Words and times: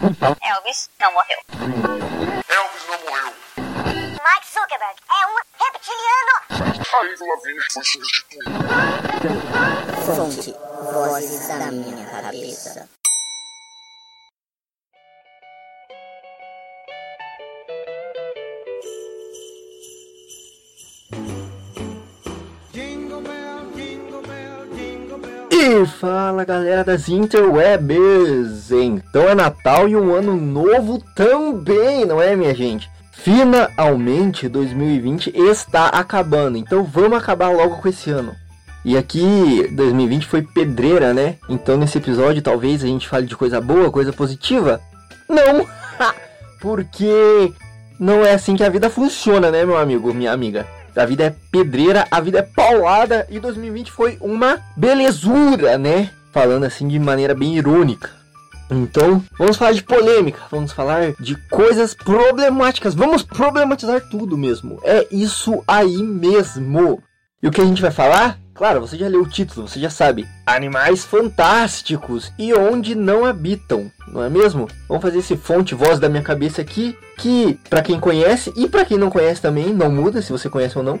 Elvis 0.00 0.88
não 1.00 1.12
morreu. 1.12 1.38
Elvis 2.48 2.86
não 2.86 2.98
morreu. 3.00 3.34
Mark 4.22 4.44
Zuckerberg 4.44 4.96
é 5.10 5.26
um 5.26 5.34
reptiliano. 5.58 6.34
A 6.92 6.98
Avril 6.98 7.26
Lavigne 7.26 7.60
foi 7.72 7.84
substituída. 7.84 8.50
Fonte, 10.06 10.54
vozes 10.92 11.48
da 11.48 11.70
minha 11.72 12.06
cabeça. 12.06 12.88
E 25.70 25.84
fala 25.84 26.46
galera 26.46 26.82
das 26.82 27.10
interwebs! 27.10 28.70
Então 28.70 29.28
é 29.28 29.34
Natal 29.34 29.86
e 29.86 29.94
um 29.94 30.14
ano 30.14 30.34
novo 30.34 30.98
também, 31.14 32.06
não 32.06 32.22
é 32.22 32.34
minha 32.34 32.54
gente? 32.54 32.90
Finalmente 33.12 34.48
2020 34.48 35.30
está 35.36 35.88
acabando, 35.88 36.56
então 36.56 36.82
vamos 36.82 37.18
acabar 37.18 37.50
logo 37.50 37.76
com 37.76 37.86
esse 37.86 38.08
ano. 38.08 38.34
E 38.82 38.96
aqui 38.96 39.68
2020 39.72 40.26
foi 40.26 40.40
pedreira, 40.40 41.12
né? 41.12 41.36
Então 41.50 41.76
nesse 41.76 41.98
episódio 41.98 42.40
talvez 42.40 42.82
a 42.82 42.86
gente 42.86 43.06
fale 43.06 43.26
de 43.26 43.36
coisa 43.36 43.60
boa, 43.60 43.92
coisa 43.92 44.10
positiva. 44.10 44.80
Não! 45.28 45.66
Porque 46.62 47.52
não 48.00 48.24
é 48.24 48.32
assim 48.32 48.56
que 48.56 48.64
a 48.64 48.70
vida 48.70 48.88
funciona, 48.88 49.50
né, 49.50 49.66
meu 49.66 49.76
amigo, 49.76 50.14
minha 50.14 50.32
amiga? 50.32 50.66
A 50.98 51.06
vida 51.06 51.24
é 51.24 51.34
pedreira, 51.52 52.06
a 52.10 52.20
vida 52.20 52.40
é 52.40 52.42
paulada 52.42 53.26
e 53.30 53.38
2020 53.38 53.92
foi 53.92 54.18
uma 54.20 54.60
belezura, 54.76 55.78
né? 55.78 56.10
Falando 56.32 56.64
assim 56.64 56.88
de 56.88 56.98
maneira 56.98 57.34
bem 57.34 57.56
irônica. 57.56 58.10
Então, 58.70 59.22
vamos 59.38 59.56
falar 59.56 59.72
de 59.72 59.82
polêmica, 59.82 60.40
vamos 60.50 60.72
falar 60.72 61.12
de 61.18 61.36
coisas 61.48 61.94
problemáticas, 61.94 62.94
vamos 62.94 63.22
problematizar 63.22 64.00
tudo 64.10 64.36
mesmo. 64.36 64.78
É 64.84 65.06
isso 65.10 65.62
aí 65.66 66.02
mesmo. 66.02 67.02
E 67.40 67.46
o 67.46 67.52
que 67.52 67.60
a 67.60 67.64
gente 67.64 67.80
vai 67.80 67.92
falar? 67.92 68.36
Claro, 68.52 68.80
você 68.80 68.98
já 68.98 69.06
leu 69.06 69.22
o 69.22 69.28
título, 69.28 69.68
você 69.68 69.78
já 69.78 69.88
sabe. 69.88 70.26
Animais 70.44 71.04
fantásticos 71.04 72.32
e 72.36 72.52
onde 72.52 72.96
não 72.96 73.24
habitam, 73.24 73.88
não 74.08 74.24
é 74.24 74.28
mesmo? 74.28 74.66
Vamos 74.88 75.02
fazer 75.02 75.18
esse 75.18 75.36
fonte 75.36 75.72
voz 75.72 76.00
da 76.00 76.08
minha 76.08 76.22
cabeça 76.22 76.60
aqui, 76.60 76.98
que 77.16 77.56
para 77.70 77.80
quem 77.80 78.00
conhece 78.00 78.52
e 78.56 78.68
para 78.68 78.84
quem 78.84 78.98
não 78.98 79.08
conhece 79.08 79.40
também, 79.40 79.72
não 79.72 79.88
muda 79.88 80.20
se 80.20 80.32
você 80.32 80.50
conhece 80.50 80.76
ou 80.76 80.82
não. 80.82 80.98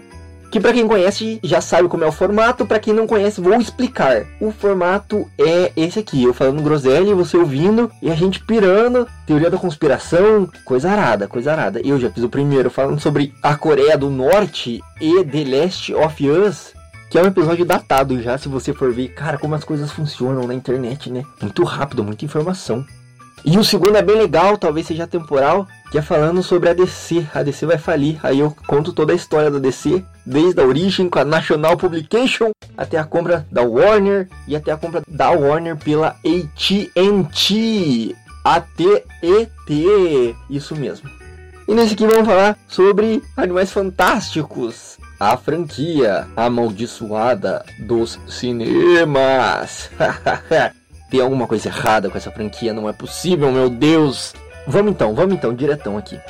Que 0.50 0.58
para 0.58 0.72
quem 0.72 0.88
conhece 0.88 1.38
já 1.42 1.60
sabe 1.60 1.88
como 1.88 2.04
é 2.04 2.06
o 2.06 2.12
formato, 2.12 2.64
para 2.64 2.78
quem 2.78 2.94
não 2.94 3.06
conhece 3.06 3.40
vou 3.40 3.60
explicar. 3.60 4.24
O 4.40 4.50
formato 4.50 5.28
é 5.38 5.72
esse 5.76 5.98
aqui, 5.98 6.22
eu 6.22 6.32
falando 6.32 6.62
groselha, 6.62 7.14
você 7.14 7.36
ouvindo 7.36 7.90
e 8.00 8.10
a 8.10 8.14
gente 8.14 8.42
pirando, 8.44 9.06
teoria 9.26 9.50
da 9.50 9.58
conspiração, 9.58 10.48
coisa 10.64 10.90
arada, 10.90 11.28
coisa 11.28 11.52
arada. 11.52 11.80
Eu 11.84 12.00
já 12.00 12.10
fiz 12.10 12.24
o 12.24 12.28
primeiro 12.28 12.70
falando 12.70 12.98
sobre 12.98 13.34
a 13.42 13.56
Coreia 13.56 13.98
do 13.98 14.08
Norte 14.08 14.80
e 15.00 15.24
The 15.24 15.44
Last 15.44 15.94
of 15.94 16.30
Us, 16.30 16.72
que 17.10 17.18
é 17.18 17.22
um 17.22 17.26
episódio 17.26 17.64
datado 17.64 18.20
já, 18.22 18.36
se 18.38 18.48
você 18.48 18.72
for 18.72 18.92
ver, 18.92 19.08
cara, 19.08 19.38
como 19.38 19.54
as 19.54 19.64
coisas 19.64 19.90
funcionam 19.90 20.46
na 20.46 20.54
internet, 20.54 21.10
né? 21.10 21.24
Muito 21.40 21.62
rápido, 21.64 22.04
muita 22.04 22.24
informação. 22.24 22.84
E 23.44 23.56
o 23.56 23.64
segundo 23.64 23.96
é 23.96 24.02
bem 24.02 24.16
legal, 24.16 24.58
talvez 24.58 24.86
seja 24.86 25.06
temporal, 25.06 25.66
que 25.90 25.98
é 25.98 26.02
falando 26.02 26.42
sobre 26.42 26.68
a 26.68 26.74
DC. 26.74 27.26
A 27.34 27.42
DC 27.42 27.66
vai 27.66 27.78
falir. 27.78 28.18
Aí 28.22 28.40
eu 28.40 28.54
conto 28.66 28.92
toda 28.92 29.12
a 29.12 29.16
história 29.16 29.50
da 29.50 29.58
DC, 29.58 30.04
desde 30.24 30.60
a 30.60 30.64
origem 30.64 31.08
com 31.08 31.18
a 31.18 31.24
National 31.24 31.76
Publication 31.76 32.50
até 32.76 32.98
a 32.98 33.04
compra 33.04 33.46
da 33.50 33.62
Warner 33.62 34.28
e 34.46 34.54
até 34.54 34.70
a 34.70 34.76
compra 34.76 35.02
da 35.08 35.30
Warner 35.30 35.76
pela 35.76 36.16
AT&T. 36.24 38.16
AT&T, 38.44 40.36
isso 40.48 40.76
mesmo. 40.76 41.10
E 41.66 41.74
nesse 41.74 41.94
aqui 41.94 42.06
vamos 42.06 42.26
falar 42.26 42.56
sobre 42.66 43.22
Animais 43.36 43.70
Fantásticos, 43.70 44.96
a 45.20 45.36
franquia 45.36 46.26
amaldiçoada 46.34 47.64
dos 47.80 48.18
cinemas. 48.26 49.90
Tem 51.10 51.20
alguma 51.20 51.46
coisa 51.46 51.68
errada 51.68 52.10
com 52.10 52.18
essa 52.18 52.30
franquia, 52.30 52.74
não 52.74 52.88
é 52.88 52.92
possível, 52.92 53.50
meu 53.50 53.70
Deus. 53.70 54.34
Vamos 54.66 54.92
então, 54.92 55.14
vamos 55.14 55.34
então, 55.34 55.54
diretão 55.54 55.96
aqui. 55.96 56.20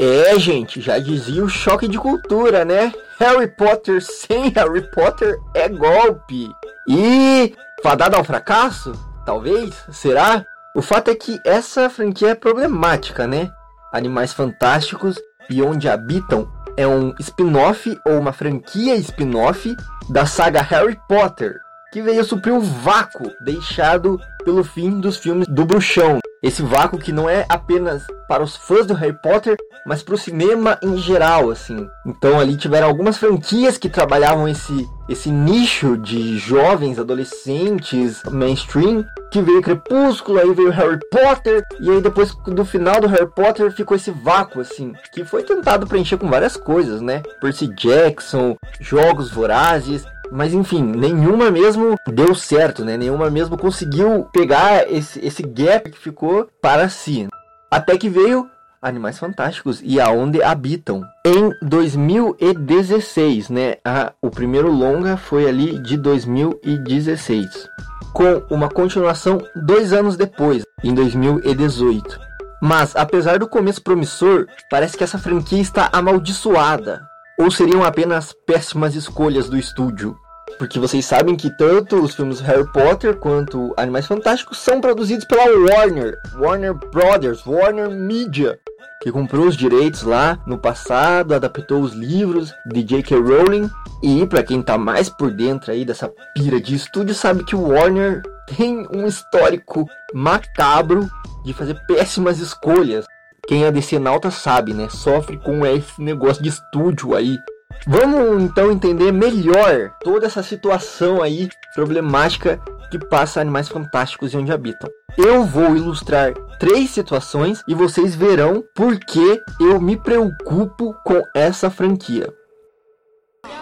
É, 0.00 0.38
gente, 0.38 0.80
já 0.80 0.98
dizia 0.98 1.44
o 1.44 1.48
choque 1.48 1.88
de 1.88 1.98
cultura, 1.98 2.64
né? 2.64 2.92
Harry 3.18 3.48
Potter 3.48 4.00
sem 4.00 4.48
Harry 4.50 4.88
Potter 4.92 5.38
é 5.54 5.68
golpe. 5.68 6.48
E 6.88 7.54
fadada 7.82 8.16
ao 8.16 8.24
fracasso? 8.24 8.92
Talvez? 9.26 9.74
Será? 9.90 10.44
O 10.74 10.82
fato 10.82 11.10
é 11.10 11.14
que 11.14 11.40
essa 11.44 11.90
franquia 11.90 12.30
é 12.30 12.34
problemática, 12.34 13.26
né? 13.26 13.50
Animais 13.92 14.32
Fantásticos 14.32 15.18
e 15.50 15.62
Onde 15.62 15.88
Habitam 15.88 16.48
é 16.76 16.86
um 16.86 17.14
spin-off 17.18 17.98
ou 18.06 18.18
uma 18.18 18.32
franquia 18.32 18.94
spin-off 18.96 19.74
da 20.08 20.26
saga 20.26 20.62
Harry 20.62 20.98
Potter, 21.08 21.56
que 21.92 22.00
veio 22.02 22.24
suprir 22.24 22.54
o 22.54 22.60
vácuo 22.60 23.32
deixado 23.44 24.18
pelo 24.44 24.62
fim 24.62 25.00
dos 25.00 25.16
filmes 25.16 25.48
do 25.48 25.64
Bruxão. 25.64 26.20
Esse 26.42 26.62
vácuo 26.62 26.98
que 26.98 27.12
não 27.12 27.28
é 27.28 27.44
apenas 27.48 28.04
para 28.28 28.42
os 28.42 28.56
fãs 28.56 28.86
do 28.86 28.94
Harry 28.94 29.16
Potter, 29.22 29.56
mas 29.86 30.02
para 30.02 30.14
o 30.14 30.18
cinema 30.18 30.78
em 30.82 30.96
geral, 30.96 31.50
assim. 31.50 31.88
Então 32.06 32.38
ali 32.38 32.56
tiveram 32.56 32.86
algumas 32.86 33.16
franquias 33.16 33.76
que 33.76 33.88
trabalhavam 33.88 34.48
esse 34.48 34.88
esse 35.08 35.30
nicho 35.30 35.96
de 35.96 36.36
jovens, 36.36 36.98
adolescentes, 36.98 38.22
mainstream, 38.30 39.06
que 39.32 39.40
veio 39.40 39.62
Crepúsculo, 39.62 40.38
aí 40.38 40.52
veio 40.52 40.70
Harry 40.70 40.98
Potter, 41.10 41.64
e 41.80 41.90
aí 41.90 42.02
depois 42.02 42.34
do 42.46 42.62
final 42.62 43.00
do 43.00 43.06
Harry 43.06 43.26
Potter 43.34 43.72
ficou 43.72 43.96
esse 43.96 44.10
vácuo, 44.10 44.60
assim, 44.60 44.92
que 45.12 45.24
foi 45.24 45.42
tentado 45.42 45.86
preencher 45.86 46.18
com 46.18 46.28
várias 46.28 46.58
coisas, 46.58 47.00
né? 47.00 47.22
Percy 47.40 47.68
Jackson, 47.68 48.54
Jogos 48.80 49.30
Vorazes, 49.30 50.04
mas 50.30 50.52
enfim, 50.54 50.82
nenhuma 50.82 51.50
mesmo 51.50 51.96
deu 52.08 52.34
certo, 52.34 52.84
né? 52.84 52.96
Nenhuma 52.96 53.30
mesmo 53.30 53.56
conseguiu 53.56 54.26
pegar 54.32 54.90
esse, 54.90 55.24
esse 55.24 55.42
gap 55.42 55.90
que 55.90 55.98
ficou 55.98 56.48
para 56.60 56.88
si. 56.88 57.28
Até 57.70 57.96
que 57.96 58.08
veio 58.08 58.48
Animais 58.80 59.18
Fantásticos 59.18 59.80
e 59.82 60.00
Aonde 60.00 60.42
Habitam. 60.42 61.02
Em 61.24 61.50
2016, 61.62 63.50
né? 63.50 63.76
A, 63.84 64.12
o 64.22 64.30
primeiro 64.30 64.70
longa 64.70 65.16
foi 65.16 65.48
ali 65.48 65.78
de 65.78 65.96
2016. 65.96 67.68
Com 68.12 68.42
uma 68.50 68.68
continuação 68.68 69.38
dois 69.54 69.92
anos 69.92 70.16
depois, 70.16 70.62
em 70.82 70.94
2018. 70.94 72.18
Mas, 72.60 72.96
apesar 72.96 73.38
do 73.38 73.48
começo 73.48 73.82
promissor, 73.82 74.46
parece 74.70 74.96
que 74.96 75.04
essa 75.04 75.18
franquia 75.18 75.60
está 75.60 75.88
amaldiçoada. 75.92 77.02
Ou 77.40 77.52
seriam 77.52 77.84
apenas 77.84 78.34
péssimas 78.46 78.96
escolhas 78.96 79.48
do 79.48 79.56
estúdio? 79.56 80.18
Porque 80.58 80.80
vocês 80.80 81.06
sabem 81.06 81.36
que 81.36 81.56
tanto 81.56 82.02
os 82.02 82.14
filmes 82.14 82.40
Harry 82.40 82.66
Potter 82.72 83.16
quanto 83.16 83.72
Animais 83.76 84.06
Fantásticos 84.06 84.58
são 84.58 84.80
produzidos 84.80 85.24
pela 85.24 85.44
Warner, 85.44 86.16
Warner 86.36 86.74
Brothers, 86.74 87.46
Warner 87.46 87.90
Media, 87.90 88.58
que 89.00 89.12
comprou 89.12 89.46
os 89.46 89.56
direitos 89.56 90.02
lá 90.02 90.36
no 90.46 90.58
passado, 90.58 91.32
adaptou 91.32 91.80
os 91.80 91.92
livros 91.92 92.52
de 92.66 92.82
J.K. 92.82 93.16
Rowling. 93.16 93.70
E 94.02 94.26
para 94.26 94.42
quem 94.42 94.60
tá 94.60 94.76
mais 94.76 95.08
por 95.08 95.30
dentro 95.30 95.70
aí 95.70 95.84
dessa 95.84 96.12
pira 96.34 96.60
de 96.60 96.74
estúdio, 96.74 97.14
sabe 97.14 97.44
que 97.44 97.54
o 97.54 97.68
Warner 97.68 98.22
tem 98.56 98.84
um 98.92 99.06
histórico 99.06 99.86
macabro 100.12 101.08
de 101.44 101.52
fazer 101.52 101.74
péssimas 101.86 102.40
escolhas. 102.40 103.06
Quem 103.48 103.64
é 103.64 103.72
decenalta 103.72 104.30
sabe, 104.30 104.74
né? 104.74 104.90
Sofre 104.90 105.38
com 105.38 105.64
esse 105.64 106.02
negócio 106.02 106.42
de 106.42 106.50
estúdio 106.50 107.16
aí. 107.16 107.38
Vamos 107.86 108.42
então 108.42 108.70
entender 108.70 109.10
melhor 109.10 109.90
toda 110.02 110.26
essa 110.26 110.42
situação 110.42 111.22
aí 111.22 111.48
problemática 111.74 112.60
que 112.90 112.98
passa 112.98 113.40
Animais 113.40 113.66
Fantásticos 113.66 114.34
e 114.34 114.36
onde 114.36 114.52
habitam. 114.52 114.90
Eu 115.16 115.44
vou 115.44 115.74
ilustrar 115.74 116.34
três 116.60 116.90
situações 116.90 117.62
e 117.66 117.74
vocês 117.74 118.14
verão 118.14 118.62
por 118.74 118.98
que 119.00 119.40
eu 119.58 119.80
me 119.80 119.96
preocupo 119.96 120.94
com 121.02 121.22
essa 121.34 121.70
franquia. 121.70 122.30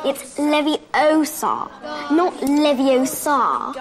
It's 0.04 0.36
Leviosa, 0.36 1.68
not 2.10 2.44
Leviosa. 2.44 3.72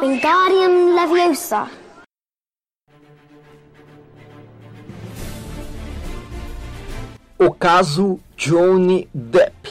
Wingardium 0.00 0.96
Leviosa. 0.96 1.68
O 7.38 7.52
caso 7.52 8.18
Johnny 8.36 9.08
Depp. 9.14 9.70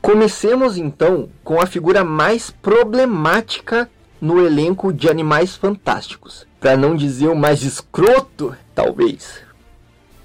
Comecemos 0.00 0.78
então 0.78 1.28
com 1.44 1.60
a 1.60 1.66
figura 1.66 2.02
mais 2.02 2.50
problemática 2.50 3.90
no 4.20 4.44
elenco 4.44 4.92
de 4.92 5.08
Animais 5.08 5.56
Fantásticos, 5.56 6.46
para 6.58 6.76
não 6.76 6.96
dizer 6.96 7.28
o 7.28 7.36
mais 7.36 7.62
escroto, 7.62 8.56
talvez. 8.74 9.42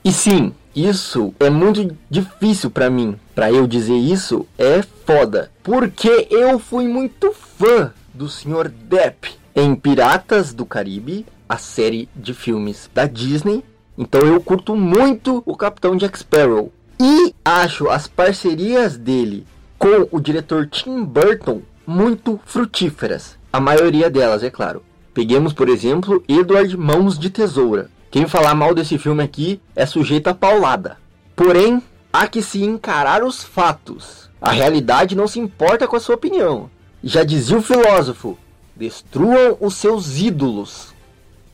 E 0.03 0.12
sim, 0.12 0.53
Isso 0.73 1.33
é 1.38 1.50
muito 1.50 1.97
difícil 2.09 2.71
para 2.71 2.89
mim. 2.89 3.19
Para 3.35 3.51
eu 3.51 3.68
dizer 3.68 3.97
isso 3.97 4.47
é 4.57 4.81
foda. 4.81 5.51
Porque 5.62 6.27
eu 6.31 6.57
fui 6.59 6.88
muito 6.88 7.33
fã 7.33 7.91
do 8.13 8.29
Sr. 8.29 8.69
Depp 8.69 9.31
em 9.53 9.75
Piratas 9.75 10.53
do 10.53 10.65
Caribe, 10.65 11.25
a 11.47 11.57
série 11.57 12.07
de 12.15 12.33
filmes 12.33 12.89
da 12.94 13.06
Disney. 13.06 13.65
Então 14.01 14.21
eu 14.21 14.42
curto 14.42 14.75
muito 14.75 15.44
o 15.45 15.56
Capitão 15.56 15.95
Jack 15.95 16.18
Sparrow. 16.18 16.74
E 17.00 17.36
acho 17.45 17.88
as 17.88 18.07
parcerias 18.07 18.98
dele 18.98 19.45
com 19.77 20.07
o 20.09 20.19
diretor 20.19 20.65
Tim 20.65 21.03
Burton 21.03 21.62
muito 21.86 22.39
frutíferas. 22.44 23.38
A 23.53 23.59
maioria 23.59 24.09
delas, 24.09 24.42
é 24.42 24.50
claro. 24.50 24.81
Peguemos, 25.13 25.53
por 25.53 25.69
exemplo, 25.69 26.24
Edward 26.27 26.75
Mãos 26.75 27.19
de 27.19 27.30
Tesoura. 27.30 27.92
Quem 28.09 28.25
falar 28.25 28.56
mal 28.56 28.74
desse 28.74 28.98
filme 28.98 29.24
aqui 29.24 29.62
é 29.75 29.86
sujeito 29.86 30.30
a 30.30 30.33
paulada. 30.33 30.97
Porém, 31.36 31.80
há 32.12 32.25
que 32.25 32.42
se 32.42 32.63
encarar 32.63 33.24
os 33.24 33.44
fatos. 33.44 34.31
A 34.42 34.51
realidade 34.51 35.15
não 35.15 35.27
se 35.27 35.39
importa 35.39 35.88
com 35.88 35.95
a 35.95 36.00
sua 36.00 36.15
opinião. 36.15 36.71
Já 37.04 37.24
dizia 37.24 37.56
o 37.56 37.62
filósofo: 37.62 38.36
destruam 38.75 39.57
os 39.59 39.75
seus 39.75 40.18
ídolos. 40.18 40.90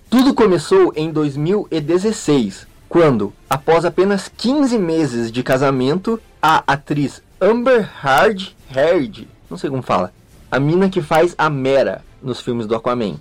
Tudo 0.10 0.34
começou 0.34 0.94
em 0.96 1.12
2016, 1.12 2.66
quando, 2.88 3.34
após 3.50 3.84
apenas 3.84 4.32
15 4.38 4.78
meses 4.80 5.30
de 5.30 5.44
casamento, 5.44 6.18
a 6.42 6.64
atriz 6.66 7.22
Amber 7.42 7.90
Heard, 8.02 8.56
Heard, 8.74 9.28
não 9.50 9.58
sei 9.58 9.70
como 9.70 9.82
fala, 9.82 10.14
a 10.50 10.62
mina 10.62 10.90
que 10.90 11.02
faz 11.02 11.36
a 11.38 11.50
Mera 11.50 12.06
nos 12.24 12.40
filmes 12.40 12.66
do 12.66 12.74
Aquaman. 12.74 13.16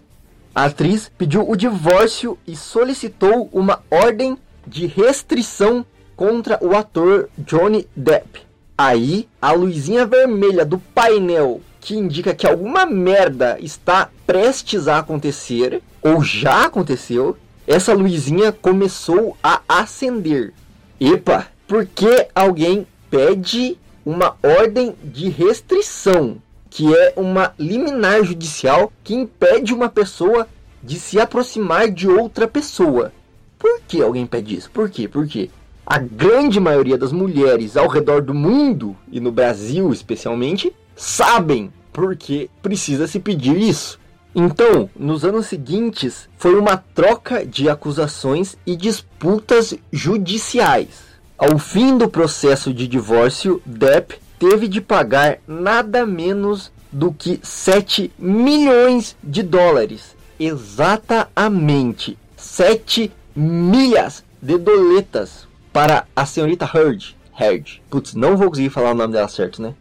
A 0.54 0.66
atriz 0.66 1.10
pediu 1.18 1.50
o 1.50 1.56
divórcio 1.56 2.38
e 2.46 2.54
solicitou 2.54 3.50
uma 3.52 3.80
ordem 3.90 4.38
de 4.64 4.86
restrição 4.86 5.84
contra 6.14 6.56
o 6.64 6.76
ator 6.76 7.28
Johnny 7.36 7.88
Depp. 7.96 8.42
Aí, 8.78 9.28
a 9.42 9.50
luzinha 9.50 10.06
vermelha 10.06 10.64
do 10.64 10.78
painel 10.78 11.60
que 11.80 11.96
indica 11.96 12.34
que 12.34 12.46
alguma 12.46 12.84
merda 12.84 13.56
está 13.60 14.08
prestes 14.26 14.88
a 14.88 14.98
acontecer 14.98 15.82
ou 16.06 16.23
já 16.23 16.67
aconteceu, 16.67 17.37
essa 17.67 17.93
luzinha 17.93 18.53
começou 18.53 19.37
a 19.43 19.61
acender. 19.69 20.53
Epa, 21.00 21.47
por 21.67 21.85
que 21.85 22.29
alguém 22.35 22.87
pede 23.11 23.76
uma 24.05 24.37
ordem 24.43 24.94
de 25.03 25.29
restrição 25.29 26.41
que 26.70 26.94
é 26.94 27.14
uma 27.17 27.55
liminar 27.58 28.23
judicial 28.23 28.93
que 29.03 29.14
impede 29.14 29.73
uma 29.73 29.88
pessoa 29.88 30.47
de 30.82 31.00
se 31.00 31.19
aproximar 31.19 31.91
de 31.91 32.06
outra 32.06 32.47
pessoa. 32.47 33.12
Por 33.58 33.81
que 33.88 34.03
alguém 34.03 34.26
pede 34.26 34.56
isso? 34.56 34.70
Por 34.70 34.91
quê? 34.91 35.08
Porque 35.08 35.50
a 35.87 35.99
grande 35.99 36.61
maioria 36.61 36.99
das 36.99 37.12
mulheres 37.12 37.76
ao 37.76 37.88
redor 37.88 38.20
do 38.20 38.35
mundo 38.35 38.94
e 39.11 39.19
no 39.19 39.32
Brasil 39.32 39.91
especialmente 39.93 40.73
sabem 40.94 41.73
porque 41.93 42.50
precisa 42.62 43.06
se 43.06 43.19
pedir 43.19 43.56
isso. 43.56 43.99
Então, 44.38 44.90
nos 44.94 45.24
anos 45.24 45.46
seguintes, 45.46 46.28
foi 46.36 46.56
uma 46.56 46.76
troca 46.76 47.46
de 47.46 47.70
acusações 47.70 48.54
e 48.66 48.76
disputas 48.76 49.74
judiciais. 49.90 51.06
Ao 51.38 51.58
fim 51.58 51.96
do 51.96 52.06
processo 52.06 52.70
de 52.74 52.86
divórcio, 52.86 53.62
Depp 53.64 54.20
teve 54.38 54.68
de 54.68 54.82
pagar 54.82 55.38
nada 55.48 56.04
menos 56.04 56.70
do 56.92 57.14
que 57.14 57.40
7 57.42 58.12
milhões 58.18 59.16
de 59.24 59.42
dólares. 59.42 60.14
Exatamente 60.38 62.18
7 62.36 63.10
milhas 63.34 64.22
de 64.42 64.58
doletas 64.58 65.48
para 65.72 66.06
a 66.14 66.26
senhorita 66.26 66.70
Heard. 66.74 67.16
Heard. 67.40 67.82
Putz, 67.88 68.12
não 68.12 68.36
vou 68.36 68.48
conseguir 68.48 68.68
falar 68.68 68.90
o 68.90 68.94
nome 68.94 69.14
dela 69.14 69.28
certo, 69.28 69.62
né? 69.62 69.74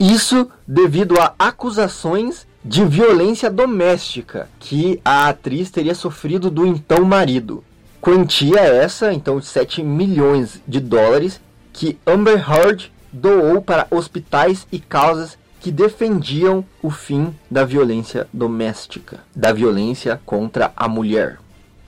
Isso 0.00 0.50
devido 0.66 1.20
a 1.20 1.32
acusações 1.38 2.44
de 2.64 2.84
violência 2.84 3.50
doméstica 3.50 4.48
que 4.58 5.00
a 5.04 5.28
atriz 5.28 5.70
teria 5.70 5.94
sofrido 5.94 6.50
do 6.50 6.66
então 6.66 7.04
marido. 7.04 7.64
Quantia 8.00 8.60
essa, 8.60 9.12
então, 9.12 9.38
de 9.38 9.46
7 9.46 9.82
milhões 9.82 10.60
de 10.66 10.80
dólares 10.80 11.40
que 11.72 11.98
Amber 12.06 12.44
Heard 12.50 12.92
doou 13.12 13.60
para 13.60 13.86
hospitais 13.90 14.66
e 14.70 14.78
causas 14.78 15.38
que 15.60 15.70
defendiam 15.70 16.64
o 16.82 16.90
fim 16.90 17.34
da 17.50 17.64
violência 17.64 18.26
doméstica, 18.32 19.20
da 19.34 19.52
violência 19.52 20.20
contra 20.24 20.72
a 20.74 20.88
mulher. 20.88 21.38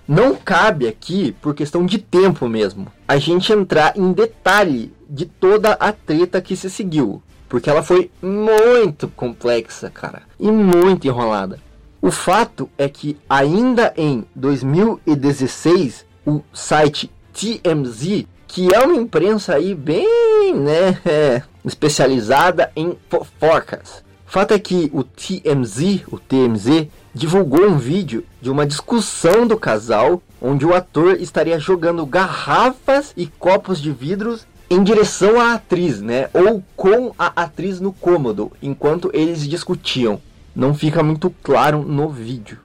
Não 0.07 0.35
cabe 0.35 0.87
aqui, 0.87 1.33
por 1.41 1.55
questão 1.55 1.87
de 1.87 1.97
tempo 1.97 2.49
mesmo, 2.49 2.89
a 3.09 3.17
gente 3.17 3.53
entrar 3.53 3.97
em 3.97 4.13
detalhe 4.13 4.93
de 5.09 5.25
toda 5.25 5.73
a 5.73 5.93
treta 5.93 6.41
que 6.41 6.57
se 6.57 6.69
seguiu, 6.69 7.23
porque 7.53 7.69
ela 7.69 7.83
foi 7.83 8.11
muito 8.23 9.09
complexa, 9.09 9.91
cara, 9.91 10.23
e 10.41 10.51
muito 10.51 11.07
enrolada. 11.07 11.59
O 12.01 12.11
fato 12.11 12.67
é 12.79 12.89
que 12.89 13.19
ainda 13.29 13.93
em 13.95 14.25
2016, 14.35 16.07
o 16.27 16.41
site 16.51 17.11
TMZ 17.35 18.25
que 18.49 18.75
é 18.75 18.81
uma 18.81 18.97
imprensa 18.97 19.55
aí 19.55 19.75
bem, 19.75 20.55
né, 20.55 20.99
é, 21.05 21.43
especializada 21.63 22.73
em 22.75 22.97
fofocas. 23.11 24.03
Fato 24.25 24.55
é 24.55 24.59
que 24.59 24.91
o 24.95 25.05
TMZ, 25.05 26.05
o 26.11 26.19
TMZ, 26.19 26.89
divulgou 27.15 27.67
um 27.67 27.77
vídeo 27.77 28.25
de 28.41 28.51
uma 28.51 28.67
discussão 28.67 29.47
do 29.47 29.59
casal 29.59 30.23
onde 30.41 30.65
o 30.65 30.75
ator 30.75 31.21
estaria 31.21 31.59
jogando 31.59 32.07
garrafas 32.07 33.13
e 33.15 33.27
copos 33.27 33.81
de 33.81 33.93
vidros 33.93 34.47
em 34.73 34.83
direção 34.83 35.39
à 35.39 35.53
atriz, 35.53 36.01
né, 36.01 36.31
ou 36.33 36.63
com 36.75 37.13
a 37.19 37.43
atriz 37.43 37.79
no 37.79 37.93
cômodo, 37.93 38.51
enquanto 38.63 39.11
eles 39.13 39.47
discutiam. 39.47 40.19
Não 40.57 40.73
fica 40.75 41.03
muito 41.03 41.29
claro 41.43 41.83
no 41.83 42.09
vídeo. 42.09 42.59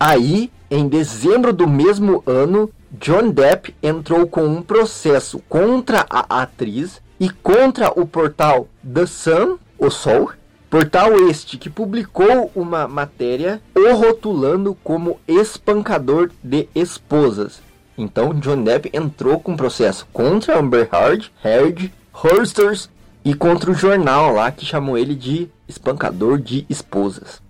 Aí, 0.00 0.50
em 0.70 0.88
dezembro 0.88 1.52
do 1.52 1.68
mesmo 1.68 2.22
ano, 2.26 2.70
John 2.92 3.30
Depp 3.30 3.74
entrou 3.82 4.26
com 4.26 4.46
um 4.46 4.62
processo 4.62 5.42
contra 5.50 6.06
a 6.08 6.40
atriz 6.42 7.02
e 7.20 7.28
contra 7.28 7.90
o 7.90 8.06
portal 8.06 8.66
The 8.82 9.04
Sun, 9.04 9.58
o 9.78 9.90
Sol, 9.90 10.30
portal 10.70 11.12
este 11.28 11.58
que 11.58 11.68
publicou 11.68 12.50
uma 12.54 12.88
matéria 12.88 13.60
o 13.74 13.94
rotulando 13.94 14.74
como 14.82 15.20
espancador 15.28 16.30
de 16.42 16.68
esposas. 16.74 17.67
Então 17.98 18.32
John 18.32 18.62
Depp 18.62 18.88
entrou 18.92 19.40
com 19.40 19.56
processo 19.56 20.06
contra 20.12 20.58
Amber 20.58 20.88
Heard, 20.92 21.32
Heard, 21.44 21.92
Horsters 22.14 22.88
e 23.24 23.34
contra 23.34 23.70
o 23.70 23.74
jornal 23.74 24.32
lá 24.32 24.50
que 24.52 24.64
chamou 24.64 24.96
ele 24.96 25.16
de 25.16 25.48
espancador 25.66 26.38
de 26.38 26.64
esposas. 26.68 27.42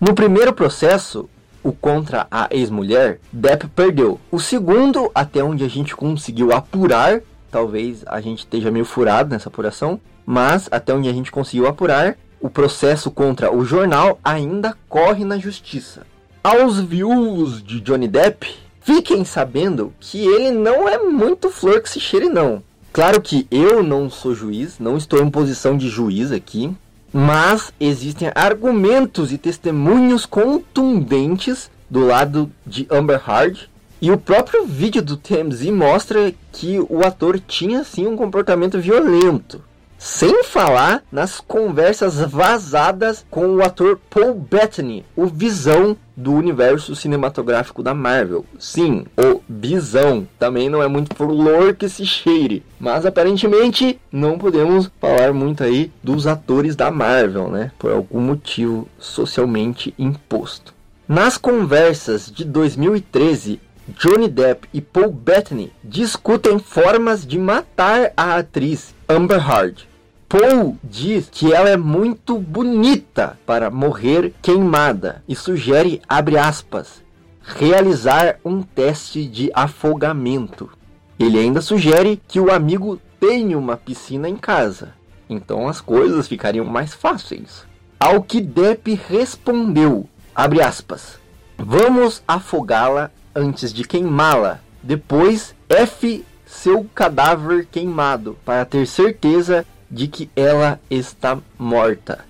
No 0.00 0.14
primeiro 0.14 0.52
processo, 0.54 1.28
o 1.62 1.72
contra 1.72 2.26
a 2.30 2.48
ex-mulher, 2.50 3.20
Depp 3.30 3.68
perdeu. 3.68 4.18
O 4.30 4.40
segundo, 4.40 5.10
até 5.14 5.44
onde 5.44 5.62
a 5.62 5.68
gente 5.68 5.94
conseguiu 5.94 6.52
apurar, 6.52 7.20
talvez 7.50 8.02
a 8.06 8.20
gente 8.20 8.38
esteja 8.38 8.70
meio 8.70 8.86
furado 8.86 9.30
nessa 9.30 9.50
apuração, 9.50 10.00
mas 10.24 10.68
até 10.70 10.94
onde 10.94 11.08
a 11.08 11.12
gente 11.12 11.30
conseguiu 11.30 11.66
apurar, 11.66 12.16
o 12.40 12.48
processo 12.48 13.10
contra 13.10 13.54
o 13.54 13.64
jornal 13.64 14.18
ainda 14.24 14.74
corre 14.88 15.24
na 15.24 15.38
justiça. 15.38 16.06
Aos 16.42 16.80
viúvos 16.80 17.62
de 17.62 17.80
Johnny 17.80 18.08
Depp, 18.08 18.48
fiquem 18.80 19.24
sabendo 19.24 19.92
que 20.00 20.18
ele 20.18 20.50
não 20.50 20.88
é 20.88 20.98
muito 20.98 21.50
flor 21.50 21.80
que 21.80 21.88
se 21.90 22.00
cheire 22.00 22.28
não. 22.28 22.62
Claro 22.92 23.20
que 23.20 23.46
eu 23.50 23.82
não 23.82 24.10
sou 24.10 24.34
juiz, 24.34 24.78
não 24.78 24.96
estou 24.96 25.22
em 25.22 25.30
posição 25.30 25.76
de 25.76 25.88
juiz 25.88 26.32
aqui, 26.32 26.74
mas 27.12 27.72
existem 27.78 28.30
argumentos 28.34 29.32
e 29.32 29.38
testemunhos 29.38 30.26
contundentes 30.26 31.70
do 31.88 32.06
lado 32.06 32.50
de 32.66 32.86
Amber 32.90 33.22
Heard. 33.28 33.68
E 34.02 34.10
o 34.10 34.18
próprio 34.18 34.64
vídeo 34.64 35.02
do 35.02 35.16
TMZ 35.16 35.66
mostra 35.70 36.32
que 36.52 36.80
o 36.88 37.04
ator 37.04 37.38
tinha 37.38 37.84
sim 37.84 38.06
um 38.06 38.16
comportamento 38.16 38.80
violento. 38.80 39.62
Sem 40.02 40.42
falar 40.44 41.04
nas 41.12 41.40
conversas 41.40 42.18
vazadas 42.20 43.22
com 43.30 43.56
o 43.56 43.62
ator 43.62 44.00
Paul 44.08 44.32
Bettany, 44.32 45.04
o 45.14 45.26
Visão 45.26 45.94
do 46.16 46.32
universo 46.32 46.96
cinematográfico 46.96 47.82
da 47.82 47.92
Marvel. 47.92 48.46
Sim, 48.58 49.04
o 49.14 49.42
Visão. 49.46 50.26
Também 50.38 50.70
não 50.70 50.82
é 50.82 50.88
muito 50.88 51.14
flor 51.14 51.74
que 51.74 51.86
se 51.86 52.06
cheire. 52.06 52.64
Mas 52.80 53.04
aparentemente 53.04 54.00
não 54.10 54.38
podemos 54.38 54.90
falar 54.98 55.34
muito 55.34 55.62
aí 55.62 55.92
dos 56.02 56.26
atores 56.26 56.74
da 56.74 56.90
Marvel, 56.90 57.50
né? 57.50 57.70
Por 57.78 57.92
algum 57.92 58.20
motivo 58.22 58.88
socialmente 58.98 59.94
imposto. 59.98 60.72
Nas 61.06 61.36
conversas 61.36 62.32
de 62.32 62.46
2013, 62.46 63.60
Johnny 63.98 64.28
Depp 64.28 64.66
e 64.72 64.80
Paul 64.80 65.10
Bettany 65.10 65.70
discutem 65.84 66.58
formas 66.58 67.26
de 67.26 67.38
matar 67.38 68.12
a 68.16 68.36
atriz 68.36 68.94
Amber 69.06 69.46
Heard. 69.46 69.89
Paul 70.30 70.78
diz 70.84 71.28
que 71.28 71.52
ela 71.52 71.70
é 71.70 71.76
muito 71.76 72.38
bonita 72.38 73.36
para 73.44 73.68
morrer 73.68 74.32
queimada 74.40 75.24
e 75.26 75.34
sugere, 75.34 76.00
abre 76.08 76.38
aspas, 76.38 77.02
realizar 77.42 78.38
um 78.44 78.62
teste 78.62 79.26
de 79.26 79.50
afogamento. 79.52 80.70
Ele 81.18 81.36
ainda 81.36 81.60
sugere 81.60 82.22
que 82.28 82.38
o 82.38 82.48
amigo 82.48 82.96
tenha 83.18 83.58
uma 83.58 83.76
piscina 83.76 84.28
em 84.28 84.36
casa, 84.36 84.94
então 85.28 85.66
as 85.66 85.80
coisas 85.80 86.28
ficariam 86.28 86.64
mais 86.64 86.94
fáceis. 86.94 87.64
Ao 87.98 88.22
que 88.22 88.40
Depp 88.40 88.94
respondeu, 89.08 90.08
abre 90.32 90.62
aspas, 90.62 91.18
vamos 91.58 92.22
afogá-la 92.28 93.10
antes 93.34 93.72
de 93.72 93.82
queimá-la, 93.82 94.60
depois 94.80 95.56
F 95.68 96.24
seu 96.46 96.86
cadáver 96.94 97.66
queimado, 97.66 98.38
para 98.44 98.64
ter 98.64 98.86
certeza 98.86 99.66
de 99.90 100.06
que 100.06 100.30
ela 100.36 100.80
está 100.88 101.38
morta. 101.58 102.24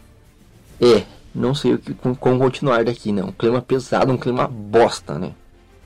É, 0.80 1.04
não 1.34 1.54
sei 1.54 1.74
o 1.74 1.78
que 1.78 1.92
como 1.94 2.38
continuar 2.38 2.84
daqui, 2.84 3.12
não. 3.12 3.28
Um 3.28 3.32
clima 3.32 3.60
pesado, 3.60 4.12
um 4.12 4.16
clima 4.16 4.48
bosta, 4.48 5.18
né? 5.18 5.32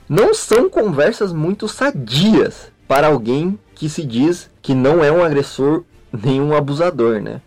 Não 0.07 0.33
são 0.33 0.69
conversas 0.69 1.33
muito 1.33 1.67
sadias 1.67 2.71
para 2.87 3.07
alguém 3.07 3.59
que 3.73 3.89
se 3.89 4.05
diz 4.05 4.49
que 4.61 4.73
não 4.73 5.03
é 5.03 5.11
um 5.11 5.23
agressor 5.23 5.83
nem 6.11 6.39
um 6.41 6.55
abusador, 6.55 7.21
né? 7.21 7.41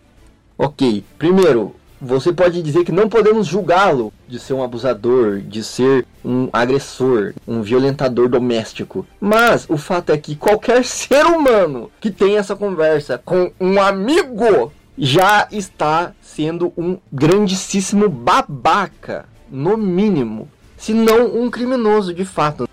Ok, 0.56 1.04
primeiro, 1.18 1.74
você 2.00 2.32
pode 2.32 2.62
dizer 2.62 2.84
que 2.84 2.92
não 2.92 3.08
podemos 3.08 3.46
julgá-lo 3.46 4.12
de 4.26 4.38
ser 4.38 4.54
um 4.54 4.62
abusador, 4.62 5.40
de 5.40 5.62
ser 5.64 6.06
um 6.24 6.48
agressor, 6.52 7.34
um 7.46 7.62
violentador 7.62 8.28
doméstico. 8.28 9.06
Mas 9.20 9.66
o 9.68 9.76
fato 9.76 10.12
é 10.12 10.18
que 10.18 10.36
qualquer 10.36 10.84
ser 10.86 11.26
humano 11.26 11.90
que 12.00 12.10
tem 12.10 12.36
essa 12.36 12.54
conversa 12.54 13.20
com 13.24 13.50
um 13.60 13.80
amigo 13.80 14.72
já 14.96 15.46
está 15.50 16.12
sendo 16.20 16.72
um 16.76 16.98
grandíssimo 17.12 18.08
babaca, 18.08 19.26
no 19.50 19.76
mínimo, 19.76 20.48
se 20.76 20.92
não 20.92 21.40
um 21.40 21.50
criminoso 21.50 22.12
de 22.12 22.24
fato. 22.24 22.68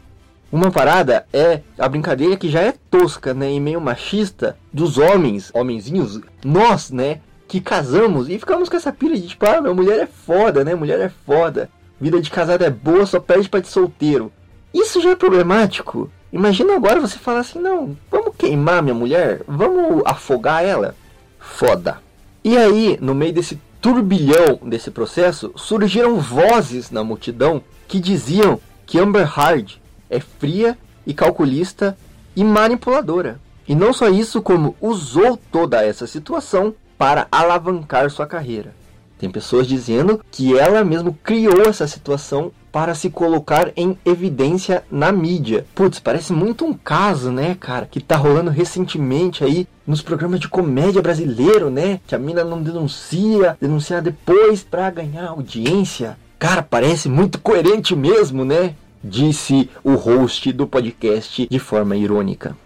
Uma 0.51 0.71
parada 0.71 1.25
é 1.33 1.61
a 1.77 1.89
brincadeira 1.89 2.37
que 2.37 2.49
já 2.49 2.61
é 2.61 2.73
tosca, 2.89 3.33
né, 3.33 3.51
e 3.51 3.59
meio 3.59 3.81
machista 3.81 4.57
dos 4.71 4.97
homens, 4.97 5.51
homenzinhos, 5.53 6.21
nós, 6.43 6.91
né, 6.91 7.19
que 7.47 7.61
casamos 7.61 8.29
e 8.29 8.39
ficamos 8.39 8.69
com 8.69 8.77
essa 8.77 8.91
pilha 8.91 9.15
de 9.15 9.27
tipo, 9.27 9.45
ah, 9.45 9.61
mulher 9.73 9.99
é 9.99 10.07
foda, 10.07 10.63
né? 10.63 10.73
Mulher 10.75 10.99
é 10.99 11.09
foda. 11.09 11.69
Vida 11.99 12.19
de 12.21 12.29
casado 12.29 12.63
é 12.63 12.69
boa, 12.69 13.05
só 13.05 13.19
perde 13.19 13.47
pra 13.47 13.59
de 13.59 13.67
solteiro. 13.67 14.31
Isso 14.73 14.99
já 14.99 15.11
é 15.11 15.15
problemático. 15.15 16.09
Imagina 16.31 16.75
agora 16.75 16.99
você 16.99 17.17
falar 17.17 17.39
assim, 17.39 17.59
não, 17.59 17.95
vamos 18.11 18.35
queimar 18.37 18.83
minha 18.83 18.93
mulher? 18.93 19.41
Vamos 19.47 20.01
afogar 20.05 20.65
ela? 20.65 20.95
Foda. 21.39 21.99
E 22.43 22.57
aí, 22.57 22.97
no 22.99 23.15
meio 23.15 23.31
desse 23.31 23.59
turbilhão 23.81 24.59
desse 24.63 24.91
processo, 24.91 25.51
surgiram 25.55 26.19
vozes 26.19 26.91
na 26.91 27.03
multidão 27.03 27.63
que 27.87 27.99
diziam 27.99 28.59
que 28.85 28.99
Amber 28.99 29.31
Heard 29.39 29.81
é 30.09 30.19
fria 30.19 30.77
e 31.07 31.13
calculista 31.13 31.97
e 32.35 32.43
manipuladora. 32.43 33.39
E 33.67 33.73
não 33.73 33.93
só 33.93 34.09
isso, 34.09 34.41
como 34.41 34.75
usou 34.81 35.39
toda 35.51 35.83
essa 35.83 36.05
situação 36.05 36.73
para 36.97 37.27
alavancar 37.31 38.09
sua 38.09 38.25
carreira. 38.25 38.73
Tem 39.17 39.29
pessoas 39.29 39.67
dizendo 39.67 40.21
que 40.29 40.57
ela 40.57 40.83
mesmo 40.83 41.17
criou 41.23 41.63
essa 41.63 41.87
situação 41.87 42.51
para 42.71 42.93
se 42.93 43.09
colocar 43.09 43.71
em 43.77 43.97
evidência 44.05 44.83
na 44.91 45.09
mídia. 45.09 45.65
Putz, 45.73 45.97
parece 45.97 46.33
muito 46.33 46.65
um 46.65 46.73
caso, 46.73 47.31
né, 47.31 47.55
cara, 47.57 47.87
que 47.89 48.01
tá 48.01 48.17
rolando 48.17 48.51
recentemente 48.51 49.45
aí 49.45 49.65
nos 49.87 50.01
programas 50.01 50.41
de 50.41 50.49
comédia 50.49 51.01
brasileiro, 51.01 51.69
né? 51.69 52.01
Que 52.05 52.15
a 52.15 52.19
mina 52.19 52.43
não 52.43 52.61
denuncia, 52.61 53.57
denuncia 53.61 54.01
depois 54.01 54.61
para 54.61 54.89
ganhar 54.89 55.25
audiência. 55.29 56.17
Cara, 56.37 56.61
parece 56.61 57.07
muito 57.07 57.39
coerente 57.39 57.95
mesmo, 57.95 58.43
né? 58.43 58.75
Disse 59.01 59.69
o 59.83 59.95
host 59.95 60.51
do 60.51 60.67
podcast 60.67 61.47
de 61.49 61.59
forma 61.59 61.95
irônica. 61.95 62.57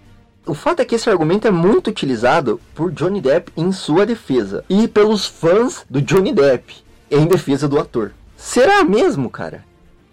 O 0.49 0.55
fato 0.55 0.79
é 0.79 0.85
que 0.85 0.95
esse 0.95 1.07
argumento 1.07 1.47
é 1.47 1.51
muito 1.51 1.91
utilizado 1.91 2.59
por 2.73 2.91
Johnny 2.91 3.21
Depp 3.21 3.51
em 3.55 3.71
sua 3.71 4.03
defesa 4.03 4.65
e 4.67 4.87
pelos 4.87 5.27
fãs 5.27 5.85
do 5.87 6.01
Johnny 6.01 6.33
Depp 6.33 6.73
em 7.11 7.27
defesa 7.27 7.67
do 7.67 7.79
ator. 7.79 8.13
Será 8.35 8.83
mesmo, 8.83 9.29
cara? 9.29 9.63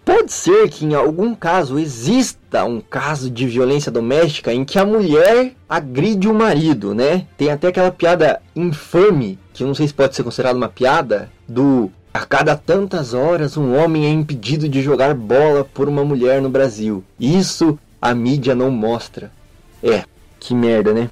Pode 0.05 0.31
ser 0.31 0.69
que 0.69 0.85
em 0.85 0.93
algum 0.93 1.33
caso 1.33 1.79
exista 1.79 2.63
um 2.65 2.79
caso 2.79 3.31
de 3.31 3.47
violência 3.47 3.91
doméstica 3.91 4.53
em 4.53 4.63
que 4.63 4.77
a 4.77 4.85
mulher 4.85 5.55
agride 5.67 6.27
o 6.27 6.35
marido, 6.35 6.93
né? 6.93 7.25
Tem 7.35 7.49
até 7.49 7.69
aquela 7.69 7.89
piada 7.89 8.39
infame, 8.55 9.39
que 9.55 9.63
eu 9.63 9.67
não 9.67 9.73
sei 9.73 9.87
se 9.87 9.93
pode 9.95 10.15
ser 10.15 10.21
considerada 10.21 10.55
uma 10.55 10.69
piada, 10.69 11.31
do 11.47 11.91
a 12.13 12.19
cada 12.27 12.55
tantas 12.55 13.15
horas 13.15 13.57
um 13.57 13.75
homem 13.75 14.05
é 14.05 14.09
impedido 14.11 14.69
de 14.69 14.83
jogar 14.83 15.15
bola 15.15 15.63
por 15.63 15.89
uma 15.89 16.05
mulher 16.05 16.43
no 16.43 16.49
Brasil. 16.49 17.03
Isso 17.19 17.79
a 17.99 18.13
mídia 18.13 18.53
não 18.53 18.69
mostra. 18.69 19.31
É, 19.81 20.03
que 20.39 20.53
merda, 20.53 20.93
né? 20.93 21.09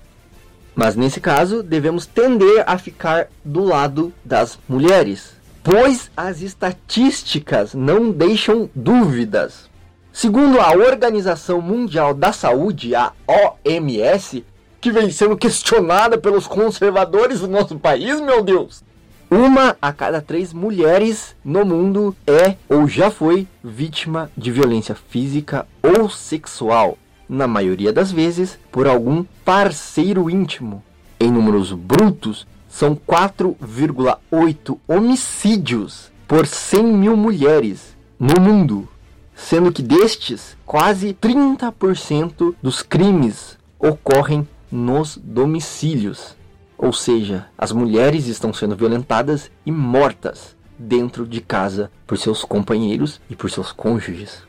Mas 0.75 0.95
nesse 0.95 1.21
caso, 1.21 1.63
devemos 1.63 2.05
tender 2.05 2.63
a 2.67 2.77
ficar 2.77 3.27
do 3.43 3.63
lado 3.63 4.13
das 4.23 4.59
mulheres, 4.67 5.31
pois 5.63 6.11
as 6.17 6.41
estatísticas 6.41 7.73
não 7.73 8.11
deixam 8.11 8.69
dúvidas. 8.75 9.69
Segundo 10.11 10.59
a 10.59 10.71
Organização 10.71 11.61
Mundial 11.61 12.13
da 12.13 12.33
Saúde, 12.33 12.93
a 12.93 13.13
OMS, 13.27 14.45
que 14.81 14.91
vem 14.91 15.09
sendo 15.09 15.37
questionada 15.37 16.17
pelos 16.17 16.45
conservadores 16.45 17.39
do 17.39 17.47
nosso 17.47 17.77
país, 17.79 18.19
meu 18.19 18.43
Deus, 18.43 18.83
uma 19.31 19.75
a 19.81 19.91
cada 19.91 20.21
três 20.21 20.53
mulheres 20.53 21.35
no 21.43 21.65
mundo 21.65 22.15
é 22.27 22.55
ou 22.69 22.87
já 22.87 23.09
foi 23.09 23.47
vítima 23.63 24.29
de 24.37 24.51
violência 24.51 24.93
física 24.93 25.65
ou 25.81 26.09
sexual 26.09 26.97
na 27.27 27.47
maioria 27.47 27.91
das 27.91 28.11
vezes, 28.11 28.57
por 28.71 28.87
algum 28.87 29.23
parceiro 29.43 30.29
íntimo. 30.29 30.83
Em 31.19 31.31
números 31.31 31.71
brutos, 31.71 32.45
são 32.67 32.95
4,8 32.95 34.77
homicídios 34.87 36.11
por 36.27 36.45
100 36.45 36.83
mil 36.83 37.15
mulheres 37.15 37.95
no 38.19 38.41
mundo, 38.41 38.87
sendo 39.35 39.71
que 39.71 39.81
destes, 39.81 40.57
quase 40.65 41.13
30% 41.13 42.55
dos 42.61 42.81
crimes 42.81 43.57
ocorrem 43.79 44.47
nos 44.71 45.17
domicílios. 45.17 46.35
Ou 46.77 46.91
seja, 46.91 47.47
as 47.57 47.71
mulheres 47.71 48.27
estão 48.27 48.53
sendo 48.53 48.75
violentadas 48.75 49.49
e 49.65 49.71
mortas 49.71 50.55
dentro 50.77 51.25
de 51.25 51.39
casa 51.39 51.89
por 52.05 52.17
seus 52.17 52.43
companheiros 52.43 53.21
e 53.29 53.35
por 53.35 53.49
seus 53.49 53.71
cônjuges. 53.71 54.43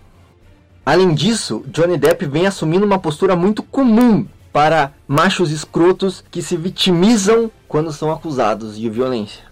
Além 0.87 1.13
disso, 1.15 1.65
Johnny 1.67 1.99
Depp 1.99 2.27
vem 2.27 2.47
assumindo 2.47 2.87
uma 2.87 3.01
postura 3.01 3.35
muito 3.35 3.61
comum 3.61 4.25
para 4.53 4.93
machos 5.09 5.51
escrotos 5.51 6.23
que 6.31 6.41
se 6.41 6.57
vitimizam 6.57 7.51
quando 7.67 7.93
são 7.93 8.09
acusados 8.13 8.79
de 8.79 8.89
violência. 8.89 9.43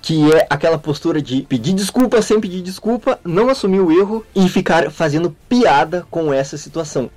Que 0.00 0.32
é 0.32 0.46
aquela 0.48 0.78
postura 0.78 1.20
de 1.20 1.42
pedir 1.42 1.72
desculpa 1.72 2.22
sem 2.22 2.40
pedir 2.40 2.62
desculpa, 2.62 3.18
não 3.24 3.48
assumir 3.48 3.80
o 3.80 3.90
erro 3.90 4.24
e 4.36 4.48
ficar 4.48 4.88
fazendo 4.92 5.34
piada 5.48 6.06
com 6.08 6.32
essa 6.32 6.56
situação. 6.56 7.10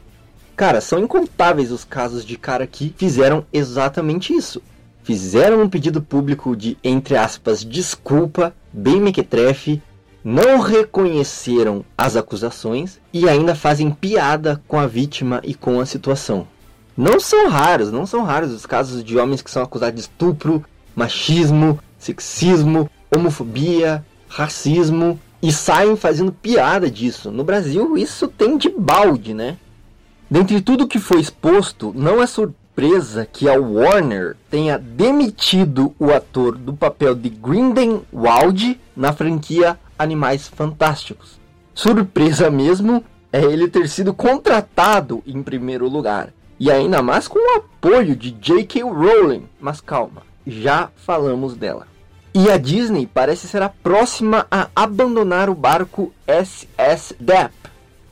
Cara, 0.56 0.82
são 0.82 0.98
incontáveis 0.98 1.72
os 1.72 1.84
casos 1.84 2.26
de 2.26 2.36
cara 2.36 2.66
que 2.66 2.96
fizeram 2.98 3.46
exatamente 3.54 4.34
isso. 4.34 4.60
Fizeram 5.04 5.62
um 5.62 5.70
pedido 5.70 6.02
público 6.02 6.56
de, 6.56 6.76
entre 6.84 7.16
aspas, 7.16 7.64
desculpa, 7.64 8.56
bem 8.74 9.00
mequetrefe, 9.00 9.84
não 10.30 10.60
reconheceram 10.60 11.86
as 11.98 12.18
acusações 12.18 13.00
e 13.14 13.30
ainda 13.30 13.56
fazem 13.56 13.90
piada 13.90 14.62
com 14.68 14.78
a 14.78 14.86
vítima 14.86 15.40
e 15.42 15.54
com 15.54 15.80
a 15.80 15.86
situação. 15.86 16.46
Não 16.98 17.18
são 17.18 17.48
raros, 17.48 17.94
não 17.94 18.06
são 18.06 18.26
raros 18.26 18.52
os 18.52 18.66
casos 18.66 19.06
de 19.06 19.18
homens 19.18 19.42
que 19.42 19.50
são 19.50 19.64
acusados 19.64 19.96
de 19.96 20.02
estupro, 20.02 20.66
machismo, 20.94 21.80
sexismo, 21.98 22.90
homofobia, 23.10 24.06
racismo 24.28 25.18
e 25.42 25.50
saem 25.50 25.96
fazendo 25.96 26.34
piada 26.34 26.92
disso. 26.92 27.32
No 27.32 27.46
Brasil, 27.46 27.98
isso 27.98 28.28
tem 28.28 28.58
de 28.58 28.68
balde, 28.68 29.34
né? 29.34 29.56
Dentre 30.30 30.60
tudo 30.60 30.90
que 30.90 31.00
foi 31.00 31.22
exposto, 31.22 31.94
não 31.96 32.22
é 32.22 32.28
surpresa 32.28 33.26
que 33.26 33.48
a 33.48 33.58
Warner 33.58 34.36
tenha 34.52 34.78
demitido 34.78 35.96
o 35.98 36.12
ator 36.12 36.58
do 36.58 36.74
papel 36.74 37.16
de 37.16 37.30
Grindelwald 37.30 38.78
na 38.94 39.14
franquia 39.14 39.80
Animais 39.98 40.48
Fantásticos. 40.48 41.40
Surpresa 41.74 42.50
mesmo 42.50 43.04
é 43.32 43.42
ele 43.44 43.68
ter 43.68 43.88
sido 43.88 44.14
contratado 44.14 45.22
em 45.26 45.44
primeiro 45.44 45.88
lugar. 45.88 46.34
E 46.60 46.72
ainda 46.72 47.02
mais 47.02 47.28
com 47.28 47.38
o 47.38 47.58
apoio 47.58 48.16
de 48.16 48.32
J.K. 48.32 48.82
Rowling. 48.84 49.48
Mas 49.60 49.80
calma, 49.80 50.24
já 50.46 50.90
falamos 50.96 51.56
dela. 51.56 51.88
E 52.34 52.50
a 52.50 52.58
Disney 52.58 53.08
parece 53.12 53.48
ser 53.48 53.62
a 53.62 53.70
próxima 53.70 54.46
a 54.50 54.70
abandonar 54.76 55.50
o 55.50 55.56
barco 55.56 56.12
SS 56.28 57.16
Depp. 57.20 57.54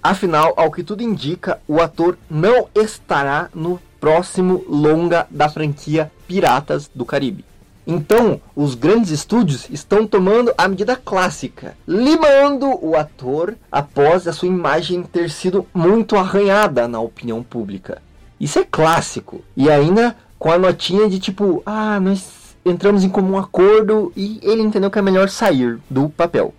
Afinal, 0.01 0.54
ao 0.56 0.72
que 0.72 0.84
tudo 0.84 1.01
indica, 1.01 1.60
o 1.68 1.82
ator 1.82 2.18
não 2.30 2.68
estará 2.75 3.50
no 3.54 3.80
próximo 4.00 4.63
longa 4.70 5.25
da 5.32 5.50
franquia 5.50 6.12
Piratas 6.27 6.89
do 6.94 7.04
Caribe. 7.04 7.44
Então, 7.88 8.42
os 8.56 8.74
grandes 8.74 9.12
estúdios 9.12 9.70
estão 9.70 10.08
tomando 10.08 10.51
a 10.58 10.68
medida 10.68 10.96
clássica, 10.96 11.77
limando 11.88 12.68
o 12.84 12.96
ator 12.96 13.56
após 13.72 14.27
a 14.27 14.34
sua 14.34 14.48
imagem 14.48 15.04
ter 15.04 15.30
sido 15.30 15.68
muito 15.74 16.15
arranhada 16.15 16.88
na 16.88 17.00
opinião 17.00 17.44
pública. 17.44 18.01
Isso 18.39 18.58
é 18.58 18.63
clássico. 18.63 19.42
E 19.56 19.70
ainda 19.70 20.15
com 20.39 20.51
a 20.51 20.58
notinha 20.58 21.08
de 21.08 21.20
tipo, 21.20 21.62
ah, 21.65 22.00
nós 22.00 22.56
entramos 22.65 23.04
em 23.04 23.10
comum 23.10 23.38
acordo 23.38 24.12
e 24.15 24.39
ele 24.42 24.63
entendeu 24.63 24.89
que 24.89 25.00
é 25.00 25.01
melhor 25.01 25.30
sair 25.30 25.80
do 25.89 26.10
papel. 26.10 26.54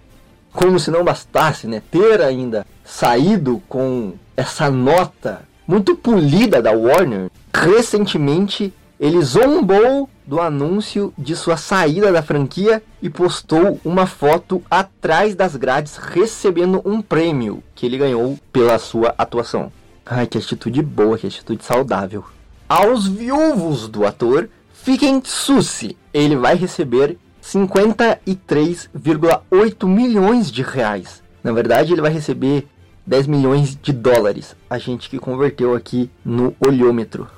Como 0.52 0.78
se 0.78 0.90
não 0.90 1.04
bastasse, 1.04 1.66
né, 1.66 1.82
ter 1.90 2.22
ainda 2.22 2.64
saído 2.84 3.60
com 3.68 4.14
essa 4.36 4.70
nota 4.70 5.42
muito 5.66 5.96
polida 5.96 6.62
da 6.62 6.70
Warner, 6.70 7.30
recentemente 7.52 8.72
ele 8.98 9.20
zombou 9.20 10.08
do 10.26 10.40
anúncio 10.40 11.14
de 11.16 11.36
sua 11.36 11.56
saída 11.56 12.10
da 12.10 12.22
franquia 12.22 12.82
e 13.00 13.08
postou 13.08 13.80
uma 13.84 14.06
foto 14.06 14.62
atrás 14.70 15.34
das 15.34 15.56
grades 15.56 15.96
recebendo 15.96 16.82
um 16.84 17.00
prêmio 17.00 17.62
que 17.74 17.86
ele 17.86 17.98
ganhou 17.98 18.38
pela 18.52 18.78
sua 18.78 19.14
atuação. 19.16 19.72
Ai, 20.04 20.26
que 20.26 20.36
atitude 20.38 20.82
boa, 20.82 21.16
que 21.16 21.26
atitude 21.26 21.64
saudável. 21.64 22.24
Aos 22.68 23.06
viúvos 23.06 23.88
do 23.88 24.04
ator, 24.04 24.50
fiquem 24.72 25.22
susse. 25.24 25.96
Ele 26.12 26.36
vai 26.36 26.56
receber 26.56 27.16
53,8 27.42 29.86
milhões 29.86 30.50
de 30.50 30.62
reais. 30.62 31.22
Na 31.42 31.52
verdade, 31.52 31.92
ele 31.92 32.02
vai 32.02 32.10
receber 32.10 32.66
10 33.06 33.28
milhões 33.28 33.78
de 33.80 33.92
dólares. 33.92 34.56
A 34.68 34.78
gente 34.78 35.08
que 35.08 35.18
converteu 35.18 35.76
aqui 35.76 36.10
no 36.24 36.56
olhômetro. 36.58 37.28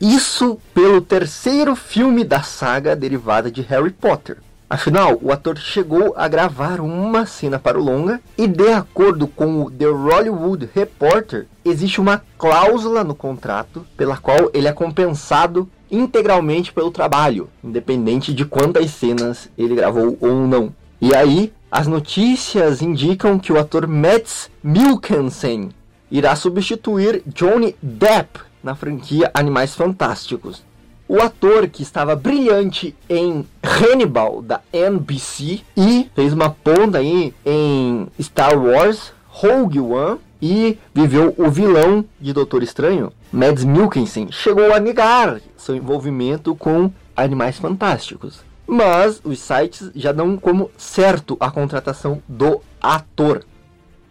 Isso 0.00 0.58
pelo 0.72 1.02
terceiro 1.02 1.76
filme 1.76 2.24
da 2.24 2.40
saga 2.40 2.96
derivada 2.96 3.50
de 3.50 3.60
Harry 3.60 3.90
Potter. 3.90 4.38
Afinal, 4.68 5.18
o 5.20 5.30
ator 5.30 5.58
chegou 5.58 6.14
a 6.16 6.26
gravar 6.26 6.80
uma 6.80 7.26
cena 7.26 7.58
para 7.58 7.78
o 7.78 7.84
longa 7.84 8.18
e, 8.38 8.46
de 8.46 8.68
acordo 8.68 9.26
com 9.26 9.62
o 9.62 9.70
The 9.70 9.84
Hollywood 9.84 10.70
Reporter, 10.74 11.46
existe 11.62 12.00
uma 12.00 12.22
cláusula 12.38 13.04
no 13.04 13.14
contrato 13.14 13.84
pela 13.94 14.16
qual 14.16 14.50
ele 14.54 14.68
é 14.68 14.72
compensado 14.72 15.68
integralmente 15.90 16.72
pelo 16.72 16.90
trabalho, 16.90 17.50
independente 17.62 18.32
de 18.32 18.46
quantas 18.46 18.90
cenas 18.92 19.50
ele 19.58 19.74
gravou 19.74 20.16
ou 20.18 20.46
não. 20.46 20.72
E 20.98 21.14
aí, 21.14 21.52
as 21.70 21.86
notícias 21.86 22.80
indicam 22.80 23.38
que 23.38 23.52
o 23.52 23.58
ator 23.58 23.86
Mads 23.86 24.50
Mikkelsen 24.62 25.68
irá 26.10 26.34
substituir 26.34 27.22
Johnny 27.26 27.76
Depp 27.82 28.49
na 28.62 28.74
franquia 28.74 29.30
Animais 29.34 29.74
Fantásticos. 29.74 30.62
O 31.08 31.20
ator 31.20 31.68
que 31.68 31.82
estava 31.82 32.14
brilhante 32.14 32.94
em 33.08 33.44
Hannibal 33.62 34.42
da 34.42 34.60
NBC 34.72 35.60
e 35.76 36.08
fez 36.14 36.32
uma 36.32 36.50
ponta 36.50 36.98
aí 36.98 37.34
em 37.44 38.06
Star 38.20 38.56
Wars 38.56 39.12
Rogue 39.26 39.80
One 39.80 40.18
e 40.40 40.78
viveu 40.94 41.34
o 41.36 41.50
vilão 41.50 42.04
de 42.20 42.32
Doutor 42.32 42.62
Estranho, 42.62 43.12
Mads 43.32 43.64
Mikkelsen, 43.64 44.30
chegou 44.30 44.72
a 44.72 44.80
negar 44.80 45.40
seu 45.56 45.76
envolvimento 45.76 46.54
com 46.54 46.90
Animais 47.16 47.58
Fantásticos. 47.58 48.42
Mas 48.66 49.20
os 49.24 49.40
sites 49.40 49.90
já 49.94 50.12
dão 50.12 50.36
como 50.36 50.70
certo 50.78 51.36
a 51.40 51.50
contratação 51.50 52.22
do 52.28 52.60
ator. 52.80 53.44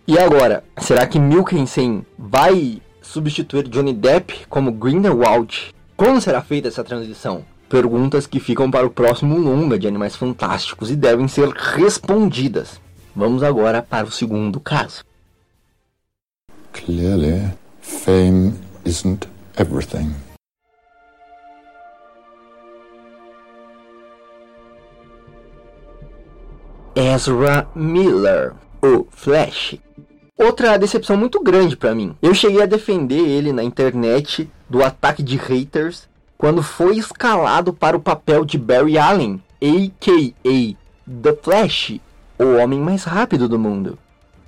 E 0.06 0.18
agora, 0.20 0.64
será 0.78 1.08
que 1.08 1.20
Mikkelsen 1.20 2.06
vai 2.18 2.82
substituir 3.10 3.68
Johnny 3.68 3.94
Depp 3.94 4.46
como 4.48 4.72
Grindelwald. 4.72 5.74
Como 5.98 6.22
será 6.22 6.42
feita 6.42 6.68
essa 6.68 6.84
transição? 6.84 7.44
Perguntas 7.68 8.28
que 8.28 8.40
ficam 8.40 8.70
para 8.70 8.86
o 8.86 8.92
próximo 8.92 9.38
longa 9.38 9.78
de 9.80 9.88
Animais 9.88 10.16
Fantásticos 10.16 10.92
e 10.92 10.96
devem 10.96 11.28
ser 11.28 11.50
respondidas. 11.50 12.80
Vamos 13.16 13.42
agora 13.42 13.82
para 13.82 14.06
o 14.06 14.12
segundo 14.12 14.60
caso. 14.60 15.04
Clearly, 16.72 17.52
fame 17.82 18.54
isn't 18.86 19.28
everything. 19.58 20.14
Ezra 26.96 27.68
Miller, 27.76 28.54
o 28.82 29.08
Flash, 29.10 29.76
Outra 30.42 30.80
decepção 30.80 31.18
muito 31.18 31.44
grande 31.44 31.76
para 31.76 31.94
mim. 31.94 32.16
Eu 32.22 32.34
cheguei 32.34 32.62
a 32.62 32.66
defender 32.66 33.20
ele 33.20 33.52
na 33.52 33.62
internet 33.62 34.50
do 34.70 34.82
ataque 34.82 35.22
de 35.22 35.36
haters 35.36 36.08
quando 36.38 36.64
foi 36.64 36.98
escalado 36.98 37.74
para 37.74 37.98
o 37.98 38.00
papel 38.00 38.46
de 38.46 38.58
Barry 38.58 38.98
Allen, 38.98 39.44
a.k.a. 39.62 41.22
The 41.22 41.34
Flash, 41.44 42.00
o 42.40 42.56
homem 42.56 42.80
mais 42.80 43.04
rápido 43.04 43.50
do 43.50 43.60
mundo. 43.60 44.00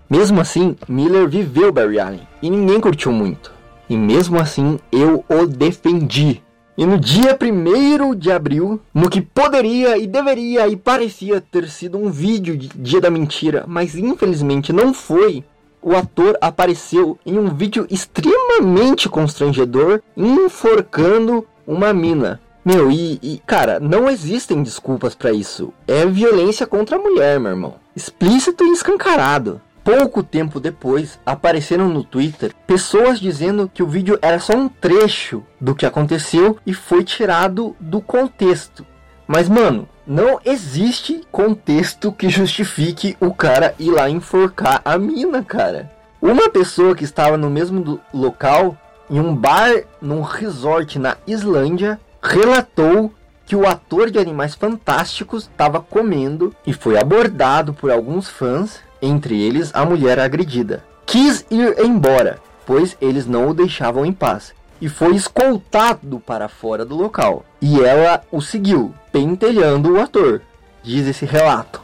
Mesmo 0.10 0.40
assim, 0.40 0.78
Miller 0.88 1.28
viveu 1.28 1.74
Barry 1.74 2.00
Allen 2.00 2.28
e 2.42 2.50
ninguém 2.50 2.80
curtiu 2.80 3.12
muito. 3.12 3.52
E 3.90 3.98
mesmo 3.98 4.40
assim, 4.40 4.80
eu 4.94 5.26
o 5.28 5.46
defendi. 5.46 6.42
E 6.78 6.86
no 6.86 6.98
dia 6.98 7.38
1 7.38 8.16
de 8.16 8.32
abril, 8.32 8.80
no 8.94 9.10
que 9.10 9.20
poderia 9.20 9.98
e 9.98 10.08
deveria 10.08 10.70
e 10.70 10.78
parecia 10.78 11.42
ter 11.42 11.68
sido 11.68 11.98
um 11.98 12.10
vídeo 12.10 12.58
de 12.58 12.70
Dia 12.70 13.02
da 13.02 13.10
Mentira, 13.10 13.66
mas 13.68 13.94
infelizmente 13.94 14.72
não 14.72 14.94
foi, 14.94 15.44
o 15.82 15.96
ator 15.96 16.38
apareceu 16.40 17.18
em 17.26 17.38
um 17.38 17.50
vídeo 17.50 17.88
extremamente 17.90 19.10
constrangedor 19.10 20.02
enforcando 20.16 21.48
uma 21.66 21.94
mina. 21.94 22.40
Meu, 22.64 22.92
e, 22.92 23.20
e 23.24 23.42
cara, 23.46 23.80
não 23.80 24.08
existem 24.08 24.62
desculpas 24.62 25.16
para 25.16 25.32
isso. 25.32 25.74
É 25.88 26.06
violência 26.06 26.68
contra 26.68 26.98
a 26.98 27.02
mulher, 27.02 27.40
meu 27.40 27.52
irmão. 27.52 27.76
Explícito 27.96 28.64
e 28.64 28.72
escancarado. 28.72 29.60
Pouco 29.84 30.22
tempo 30.22 30.60
depois, 30.60 31.20
apareceram 31.26 31.90
no 31.90 32.04
Twitter 32.04 32.54
pessoas 32.68 33.20
dizendo 33.20 33.70
que 33.74 33.82
o 33.82 33.88
vídeo 33.88 34.20
era 34.22 34.40
só 34.40 34.54
um 34.54 34.70
trecho 34.70 35.44
do 35.60 35.74
que 35.74 35.88
aconteceu 35.88 36.56
e 36.68 36.72
foi 36.72 37.04
tirado 37.04 37.76
do 37.80 38.00
contexto. 38.00 38.86
Mas, 39.32 39.48
mano, 39.48 39.88
não 40.06 40.42
existe 40.44 41.22
contexto 41.32 42.12
que 42.12 42.28
justifique 42.28 43.16
o 43.18 43.34
cara 43.34 43.74
ir 43.80 43.90
lá 43.90 44.10
enforcar 44.10 44.82
a 44.84 44.98
mina, 44.98 45.42
cara. 45.42 45.90
Uma 46.22 46.50
pessoa 46.50 46.94
que 46.94 47.06
estava 47.06 47.38
no 47.38 47.50
mesmo 47.50 47.98
local, 48.14 48.76
em 49.10 49.22
um 49.22 49.34
bar 49.34 49.72
num 50.02 50.20
resort 50.20 51.00
na 51.00 51.16
Islândia, 51.26 51.98
relatou 52.22 53.14
que 53.46 53.56
o 53.56 53.66
ator 53.66 54.12
de 54.12 54.20
Animais 54.20 54.54
Fantásticos 54.54 55.44
estava 55.44 55.80
comendo 55.80 56.54
e 56.68 56.74
foi 56.74 56.98
abordado 56.98 57.74
por 57.74 57.90
alguns 57.90 58.28
fãs, 58.28 58.82
entre 59.02 59.42
eles 59.42 59.72
a 59.74 59.86
mulher 59.86 60.20
agredida. 60.20 60.84
Quis 61.06 61.46
ir 61.50 61.80
embora, 61.80 62.38
pois 62.66 62.98
eles 63.00 63.26
não 63.26 63.48
o 63.48 63.54
deixavam 63.54 64.06
em 64.06 64.12
paz 64.12 64.54
e 64.82 64.90
foi 64.90 65.16
escoltado 65.16 66.20
para 66.20 66.50
fora 66.50 66.84
do 66.84 66.96
local. 66.96 67.46
E 67.62 67.80
ela 67.80 68.24
o 68.32 68.42
seguiu, 68.42 68.94
pentelhando 69.12 69.94
o 69.94 70.02
ator, 70.02 70.42
diz 70.84 71.08
esse 71.08 71.26
relato. 71.26 71.82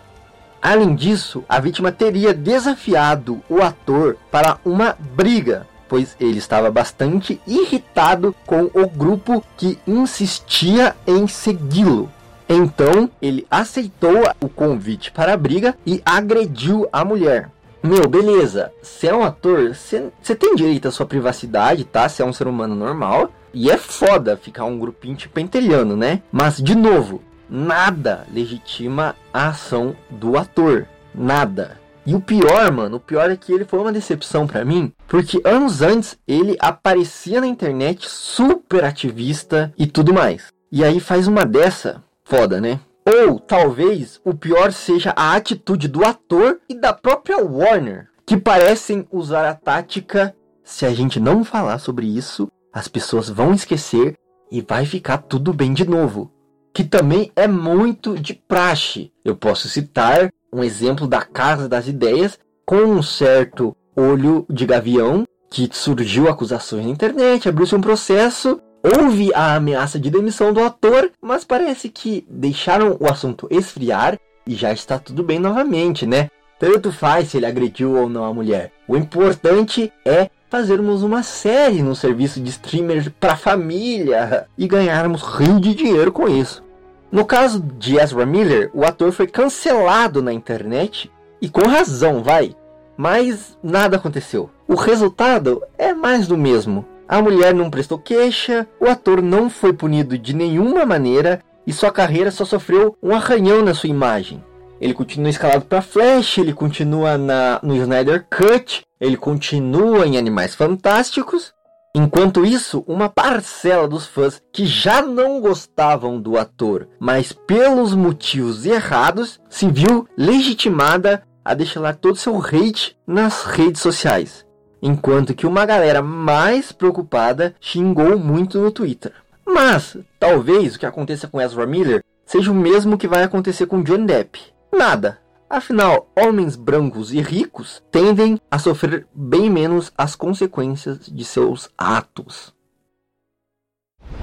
Além 0.62 0.96
disso, 0.96 1.44
a 1.48 1.60
vítima 1.60 1.92
teria 1.92 2.34
desafiado 2.34 3.42
o 3.48 3.62
ator 3.62 4.18
para 4.32 4.58
uma 4.66 4.98
briga, 5.16 5.68
pois 5.88 6.18
ele 6.20 6.40
estava 6.40 6.72
bastante 6.72 7.40
irritado 7.46 8.36
com 8.46 8.70
o 8.74 8.90
grupo 8.90 9.44
que 9.56 9.78
insistia 9.88 10.96
em 11.06 11.28
segui-lo. 11.28 12.12
Então, 12.50 13.10
ele 13.22 13.46
aceitou 13.52 14.24
o 14.42 14.50
convite 14.50 15.12
para 15.12 15.34
a 15.34 15.38
briga 15.38 15.76
e 15.86 16.02
agrediu 16.06 16.88
a 16.92 17.06
mulher. 17.06 17.50
Meu, 17.84 18.08
beleza. 18.08 18.72
Você 18.82 19.08
é 19.08 19.16
um 19.16 19.24
ator, 19.24 19.74
você 19.74 20.36
tem 20.36 20.56
direito 20.56 20.88
à 20.88 20.92
sua 20.92 21.06
privacidade, 21.06 21.86
tá? 21.86 22.08
Você 22.08 22.22
é 22.22 22.26
um 22.26 22.34
ser 22.34 22.48
humano 22.48 22.76
normal. 22.76 23.32
E 23.54 23.72
é 23.72 23.78
foda 23.78 24.38
ficar 24.38 24.66
um 24.66 24.78
grupinho 24.78 25.16
te 25.16 25.30
pentelhando, 25.30 25.96
né? 25.96 26.22
Mas, 26.32 26.58
de 26.58 26.76
novo, 26.76 27.22
nada 27.50 28.28
legitima 28.34 29.16
a 29.34 29.50
ação 29.50 29.96
do 30.10 30.38
ator. 30.38 30.88
Nada. 31.16 31.80
E 32.06 32.16
o 32.16 32.22
pior, 32.22 32.72
mano, 32.72 32.98
o 32.98 33.02
pior 33.02 33.30
é 33.30 33.36
que 33.36 33.52
ele 33.52 33.66
foi 33.66 33.80
uma 33.80 33.92
decepção 33.92 34.48
para 34.48 34.64
mim, 34.64 34.94
porque 35.10 35.42
anos 35.44 35.82
antes 35.82 36.18
ele 36.26 36.56
aparecia 36.58 37.42
na 37.42 37.48
internet 37.48 38.08
super 38.10 38.86
ativista 38.86 39.74
e 39.78 39.86
tudo 39.86 40.14
mais. 40.14 40.48
E 40.72 40.86
aí 40.86 41.02
faz 41.02 41.28
uma 41.28 41.46
dessa, 41.46 42.02
foda, 42.24 42.62
né? 42.62 42.80
Ou 43.08 43.40
talvez 43.40 44.20
o 44.26 44.34
pior 44.34 44.74
seja 44.74 45.14
a 45.16 45.34
atitude 45.34 45.88
do 45.88 46.04
ator 46.04 46.60
e 46.68 46.76
da 46.76 46.92
própria 46.92 47.38
Warner, 47.38 48.10
que 48.26 48.36
parecem 48.36 49.08
usar 49.10 49.48
a 49.48 49.56
tática: 49.56 50.36
se 50.62 50.86
a 50.86 50.94
gente 50.94 51.18
não 51.18 51.46
falar 51.46 51.80
sobre 51.80 52.06
isso, 52.06 52.52
as 52.74 52.90
pessoas 52.90 53.30
vão 53.30 53.54
esquecer 53.54 54.16
e 54.52 54.62
vai 54.62 54.86
ficar 54.86 55.20
tudo 55.20 55.54
bem 55.54 55.74
de 55.74 55.88
novo. 55.88 56.34
Que 56.74 56.84
também 56.84 57.32
é 57.34 57.48
muito 57.48 58.20
de 58.20 58.34
praxe. 58.34 59.14
Eu 59.24 59.38
posso 59.38 59.70
citar 59.70 60.30
um 60.52 60.62
exemplo 60.62 61.08
da 61.08 61.22
Casa 61.22 61.70
das 61.70 61.88
Ideias 61.88 62.38
com 62.66 62.76
um 62.76 63.02
certo 63.02 63.74
olho 63.96 64.46
de 64.50 64.66
gavião 64.66 65.24
que 65.50 65.70
surgiu 65.72 66.28
acusações 66.28 66.84
na 66.84 66.92
internet, 66.92 67.48
abriu-se 67.48 67.74
um 67.74 67.80
processo 67.80 68.60
Houve 68.84 69.34
a 69.34 69.56
ameaça 69.56 70.00
de 70.00 70.10
demissão 70.10 70.54
do 70.54 70.64
ator, 70.64 71.12
mas 71.22 71.44
parece 71.44 71.90
que 71.90 72.26
deixaram 72.30 72.98
o 73.00 73.08
assunto 73.08 73.48
esfriar 73.50 74.18
e 74.46 74.56
já 74.56 74.72
está 74.72 74.98
tudo 74.98 75.24
bem 75.24 75.40
novamente, 75.40 76.06
né? 76.06 76.30
Tanto 76.60 76.92
faz 76.92 77.30
se 77.30 77.38
ele 77.38 77.46
agrediu 77.46 77.96
ou 77.96 78.10
não 78.10 78.24
a 78.24 78.34
mulher. 78.34 78.72
O 78.88 78.96
importante 78.96 79.92
é 80.06 80.30
fazermos 80.50 81.04
uma 81.04 81.22
série 81.22 81.82
no 81.84 81.96
serviço 81.96 82.40
de 82.40 82.50
streamer 82.50 83.12
para 83.20 83.36
família 83.36 84.48
e 84.58 84.68
ganharmos 84.68 85.22
rio 85.22 85.60
de 85.60 85.76
dinheiro 85.76 86.12
com 86.12 86.28
isso. 86.28 86.64
No 87.12 87.26
caso 87.26 87.62
de 87.62 87.98
Ezra 87.98 88.26
Miller, 88.26 88.70
o 88.74 88.86
ator 88.86 89.12
foi 89.12 89.28
cancelado 89.28 90.22
na 90.22 90.34
internet 90.34 91.12
e 91.42 91.50
com 91.50 91.68
razão, 91.68 92.24
vai. 92.24 92.56
Mas 92.96 93.58
nada 93.62 93.98
aconteceu. 93.98 94.50
O 94.68 94.76
resultado 94.76 95.62
é 95.78 95.94
mais 95.94 96.28
do 96.28 96.38
mesmo. 96.38 96.86
A 97.10 97.22
mulher 97.22 97.54
não 97.54 97.70
prestou 97.70 97.98
queixa, 97.98 98.68
o 98.82 98.86
ator 98.86 99.22
não 99.22 99.50
foi 99.50 99.72
punido 99.72 100.18
de 100.18 100.36
nenhuma 100.36 100.86
maneira 100.86 101.42
e 101.66 101.72
sua 101.72 101.90
carreira 101.90 102.30
só 102.32 102.44
sofreu 102.44 102.98
um 103.02 103.16
arranhão 103.16 103.64
na 103.64 103.74
sua 103.74 103.90
imagem. 103.90 104.44
Ele 104.82 104.94
continua 104.94 105.30
escalado 105.30 105.66
para 105.66 105.82
Flash, 105.82 106.38
ele 106.38 106.52
continua 106.52 107.18
na, 107.18 107.62
no 107.64 107.76
Snyder 107.78 108.26
Cut, 108.30 108.84
ele 109.00 109.16
continua 109.16 110.06
em 110.06 110.18
Animais 110.18 110.54
Fantásticos. 110.54 111.54
Enquanto 111.96 112.46
isso, 112.46 112.84
uma 112.86 113.08
parcela 113.08 113.88
dos 113.88 114.06
fãs 114.06 114.42
que 114.52 114.66
já 114.66 115.02
não 115.02 115.40
gostavam 115.40 116.20
do 116.20 116.38
ator, 116.38 116.90
mas 117.00 117.32
pelos 117.32 117.96
motivos 117.96 118.66
errados, 118.66 119.40
se 119.50 119.68
viu 119.70 120.06
legitimada 120.18 121.24
a 121.44 121.54
deixar 121.54 121.96
todo 121.96 122.18
seu 122.18 122.38
hate 122.38 122.98
nas 123.08 123.46
redes 123.46 123.82
sociais 123.82 124.47
enquanto 124.82 125.34
que 125.34 125.48
uma 125.48 125.66
galera 125.66 126.02
mais 126.02 126.72
preocupada 126.72 127.56
xingou 127.60 128.18
muito 128.18 128.60
no 128.60 128.72
Twitter. 128.72 129.14
Mas 129.46 129.98
talvez 130.20 130.76
o 130.76 130.80
que 130.80 130.86
aconteça 130.86 131.28
com 131.28 131.42
Ezra 131.42 131.66
Miller 131.66 132.04
seja 132.26 132.52
o 132.52 132.56
mesmo 132.56 132.98
que 132.98 133.08
vai 133.08 133.24
acontecer 133.24 133.66
com 133.66 133.82
John 133.82 134.06
Depp. 134.06 134.40
Nada. 134.72 135.20
Afinal, 135.50 136.12
homens 136.14 136.58
brancos 136.58 137.14
e 137.14 137.22
ricos 137.22 137.82
tendem 137.90 138.38
a 138.52 138.60
sofrer 138.60 139.08
bem 139.16 139.50
menos 139.50 139.94
as 139.98 140.14
consequências 140.14 141.06
de 141.08 141.24
seus 141.24 141.70
atos. 141.78 142.54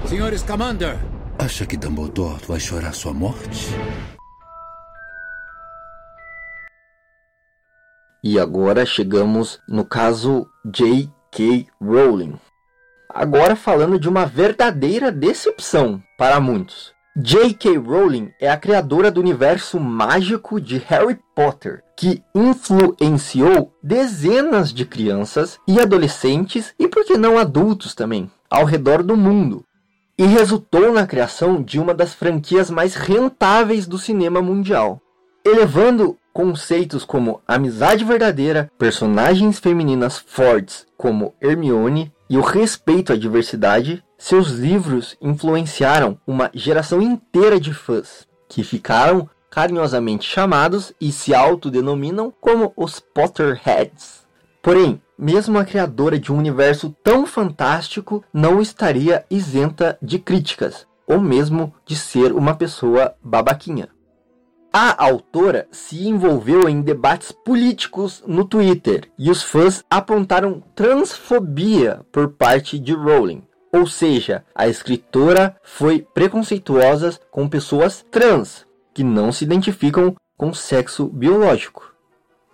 Senhor 0.05 0.37
Scamander, 0.37 0.99
acha 1.39 1.65
que 1.65 1.75
Dumbledore 1.75 2.45
vai 2.47 2.59
chorar 2.59 2.93
sua 2.93 3.11
morte? 3.11 3.69
E 8.27 8.39
agora 8.39 8.87
chegamos 8.87 9.59
no 9.69 9.85
caso 9.85 10.47
J.K. 10.65 11.67
Rowling. 11.79 12.33
Agora 13.07 13.55
falando 13.55 13.99
de 13.99 14.09
uma 14.09 14.25
verdadeira 14.25 15.11
decepção 15.11 16.01
para 16.17 16.39
muitos. 16.39 16.91
J.K. 17.15 17.77
Rowling 17.77 18.31
é 18.41 18.49
a 18.49 18.57
criadora 18.57 19.11
do 19.11 19.21
universo 19.21 19.79
mágico 19.79 20.59
de 20.59 20.79
Harry 20.79 21.19
Potter, 21.35 21.83
que 21.95 22.23
influenciou 22.33 23.71
dezenas 23.83 24.73
de 24.73 24.85
crianças 24.85 25.59
e 25.67 25.79
adolescentes 25.79 26.73
e 26.79 26.87
por 26.87 27.05
que 27.05 27.19
não 27.19 27.37
adultos 27.37 27.93
também, 27.93 28.31
ao 28.49 28.65
redor 28.65 29.03
do 29.03 29.15
mundo, 29.15 29.63
e 30.17 30.25
resultou 30.25 30.91
na 30.91 31.05
criação 31.05 31.61
de 31.61 31.79
uma 31.79 31.93
das 31.93 32.15
franquias 32.15 32.71
mais 32.71 32.95
rentáveis 32.95 33.85
do 33.85 33.99
cinema 33.99 34.41
mundial, 34.41 34.99
elevando 35.45 36.17
conceitos 36.35 37.05
como 37.05 37.41
amizade 37.47 38.03
verdadeira, 38.03 38.69
personagens 38.77 39.57
femininas 39.57 40.17
fortes 40.17 40.85
como 40.97 41.33
Hermione 41.41 42.11
e 42.29 42.37
o 42.37 42.41
respeito 42.41 43.13
à 43.13 43.15
diversidade, 43.15 44.03
seus 44.17 44.49
livros 44.49 45.15
influenciaram 45.21 46.19
uma 46.27 46.51
geração 46.53 47.01
inteira 47.01 47.57
de 47.57 47.73
fãs, 47.73 48.27
que 48.49 48.65
ficaram 48.65 49.29
carinhosamente 49.49 50.27
chamados 50.27 50.91
e 50.99 51.09
se 51.09 51.33
autodenominam 51.33 52.33
como 52.41 52.73
os 52.75 52.99
Potterheads. 52.99 54.25
Porém, 54.61 55.01
mesmo 55.17 55.57
a 55.57 55.63
criadora 55.63 56.19
de 56.19 56.33
um 56.33 56.37
universo 56.37 56.93
tão 57.01 57.25
fantástico 57.25 58.21
não 58.33 58.59
estaria 58.59 59.23
isenta 59.31 59.97
de 60.01 60.19
críticas, 60.19 60.85
ou 61.07 61.21
mesmo 61.21 61.73
de 61.85 61.95
ser 61.95 62.33
uma 62.33 62.55
pessoa 62.55 63.15
babaquinha. 63.23 63.94
A 64.77 65.05
autora 65.05 65.69
se 65.71 66.05
envolveu 66.05 66.67
em 66.67 66.81
debates 66.81 67.31
políticos 67.31 68.21
no 68.27 68.43
Twitter 68.43 69.09
e 69.17 69.31
os 69.31 69.41
fãs 69.41 69.85
apontaram 69.89 70.61
transfobia 70.75 72.01
por 72.11 72.33
parte 72.33 72.77
de 72.77 72.91
Rowling. 72.91 73.41
Ou 73.71 73.87
seja, 73.87 74.43
a 74.53 74.67
escritora 74.67 75.55
foi 75.63 76.05
preconceituosa 76.13 77.17
com 77.31 77.47
pessoas 77.47 78.05
trans 78.11 78.65
que 78.93 79.01
não 79.01 79.31
se 79.31 79.45
identificam 79.45 80.13
com 80.35 80.53
sexo 80.53 81.05
biológico. 81.05 81.95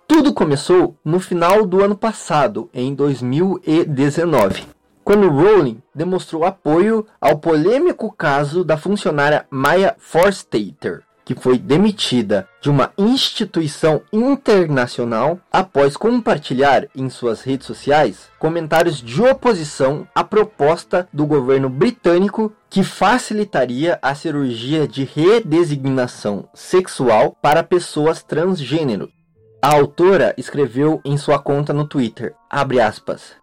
Tudo 0.06 0.32
começou 0.32 0.96
no 1.04 1.18
final 1.18 1.66
do 1.66 1.82
ano 1.82 1.96
passado, 1.96 2.70
em 2.72 2.94
2019, 2.94 4.62
quando 5.02 5.28
Rowling 5.28 5.82
demonstrou 5.92 6.44
apoio 6.44 7.04
ao 7.20 7.38
polêmico 7.38 8.14
caso 8.16 8.62
da 8.62 8.76
funcionária 8.76 9.44
Maya 9.50 9.96
Forstater, 9.98 11.02
que 11.24 11.34
foi 11.34 11.58
demitida 11.58 12.48
de 12.60 12.70
uma 12.70 12.92
instituição 12.96 14.02
internacional 14.12 15.38
após 15.52 15.96
compartilhar 15.96 16.86
em 16.94 17.08
suas 17.08 17.42
redes 17.42 17.66
sociais 17.66 18.28
comentários 18.38 19.00
de 19.00 19.22
oposição 19.22 20.06
à 20.14 20.24
proposta 20.24 21.08
do 21.12 21.26
governo 21.26 21.68
britânico 21.68 22.52
que 22.68 22.82
facilitaria 22.82 23.98
a 24.00 24.14
cirurgia 24.14 24.88
de 24.88 25.04
redesignação 25.04 26.48
sexual 26.54 27.36
para 27.40 27.62
pessoas 27.62 28.22
transgênero. 28.22 29.10
A 29.60 29.74
autora 29.74 30.34
escreveu 30.36 31.00
em 31.04 31.16
sua 31.16 31.38
conta 31.38 31.72
no 31.72 31.86
Twitter, 31.86 32.34
aspas, 32.50 33.36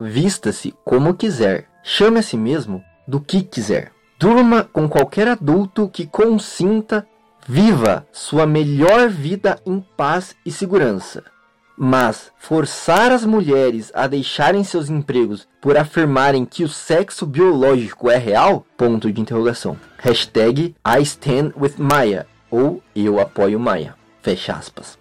Vista-se 0.00 0.74
como 0.84 1.14
quiser, 1.14 1.68
chame 1.82 2.18
a 2.18 2.22
si 2.22 2.36
mesmo 2.36 2.84
do 3.08 3.20
que 3.20 3.42
quiser. 3.42 3.92
Durma 4.18 4.64
com 4.64 4.88
qualquer 4.88 5.26
adulto 5.26 5.88
que 5.88 6.06
consinta 6.06 7.06
Viva 7.48 8.04
sua 8.10 8.44
melhor 8.44 9.08
vida 9.08 9.60
em 9.64 9.80
paz 9.96 10.34
e 10.44 10.50
segurança. 10.50 11.22
Mas 11.78 12.32
forçar 12.36 13.12
as 13.12 13.24
mulheres 13.24 13.92
a 13.94 14.08
deixarem 14.08 14.64
seus 14.64 14.90
empregos 14.90 15.46
por 15.60 15.76
afirmarem 15.76 16.44
que 16.44 16.64
o 16.64 16.68
sexo 16.68 17.24
biológico 17.24 18.10
é 18.10 18.16
real? 18.16 18.66
Ponto 18.76 19.12
de 19.12 19.20
interrogação. 19.20 19.76
Hashtag 19.98 20.74
I 20.84 21.02
stand 21.02 21.52
with 21.56 21.74
Maya 21.78 22.26
ou 22.50 22.82
eu 22.96 23.20
apoio 23.20 23.60
Maia. 23.60 23.94
Fecha 24.22 24.54
aspas. 24.54 24.98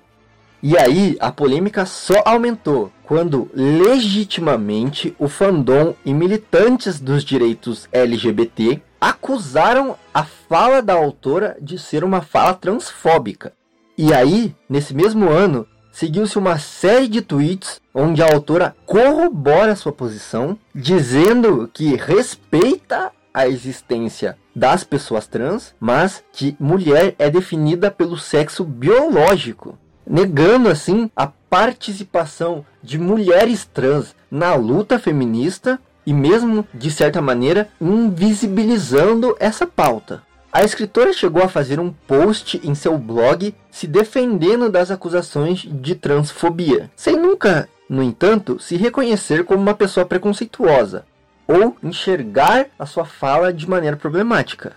E 0.62 0.78
aí 0.78 1.18
a 1.20 1.32
polêmica 1.32 1.84
só 1.88 2.22
aumentou 2.26 2.92
quando 3.04 3.50
legitimamente 3.56 5.16
o 5.18 5.28
fandom 5.28 5.96
e 6.06 6.14
militantes 6.14 7.00
dos 7.00 7.24
direitos 7.24 7.90
LGBT 7.92 8.82
acusaram 9.06 9.96
a 10.12 10.24
fala 10.24 10.82
da 10.82 10.96
autora 10.96 11.56
de 11.62 11.78
ser 11.78 12.04
uma 12.04 12.22
fala 12.22 12.56
transfóbica. 12.56 13.54
E 13.96 14.12
aí, 14.12 14.56
nesse 14.68 14.96
mesmo 14.96 15.30
ano, 15.30 15.68
seguiu-se 15.92 16.40
uma 16.40 16.58
série 16.58 17.08
de 17.08 17.22
tweets 17.22 17.80
onde 17.94 18.24
a 18.24 18.34
autora 18.34 18.76
corrobora 18.84 19.76
sua 19.76 19.92
posição, 19.92 20.58
dizendo 20.74 21.70
que 21.72 21.96
respeita 21.96 23.12
a 23.32 23.48
existência 23.48 24.40
das 24.56 24.84
pessoas 24.84 25.28
trans, 25.28 25.76
mas 25.80 26.24
que 26.34 26.58
mulher 26.60 27.14
é 27.20 27.30
definida 27.30 27.92
pelo 27.92 28.18
sexo 28.18 28.64
biológico, 28.64 29.78
negando 30.08 30.68
assim 30.68 31.12
a 31.16 31.28
participação 31.28 32.66
de 32.82 32.98
mulheres 32.98 33.66
trans 33.72 34.16
na 34.32 34.56
luta 34.56 34.98
feminista 34.98 35.80
e 36.06 36.14
mesmo, 36.14 36.68
de 36.74 36.92
certa 36.92 37.22
maneira, 37.22 37.70
invisibilizando 37.82 39.36
essa 39.40 39.66
pauta. 39.66 40.24
A 40.52 40.64
escritora 40.64 41.12
chegou 41.12 41.44
a 41.44 41.50
fazer 41.50 41.80
um 41.80 41.92
post 41.92 42.62
em 42.64 42.74
seu 42.74 42.98
blog 42.98 43.54
se 43.70 43.88
defendendo 43.88 44.70
das 44.70 44.90
acusações 44.90 45.68
de 45.70 45.96
transfobia, 45.96 46.90
sem 46.96 47.18
nunca, 47.18 47.68
no 47.90 48.02
entanto, 48.02 48.58
se 48.60 48.78
reconhecer 48.78 49.44
como 49.44 49.62
uma 49.62 49.74
pessoa 49.74 50.06
preconceituosa 50.06 51.06
ou 51.48 51.76
enxergar 51.84 52.68
a 52.80 52.86
sua 52.86 53.06
fala 53.06 53.54
de 53.54 53.70
maneira 53.70 53.98
problemática. 53.98 54.74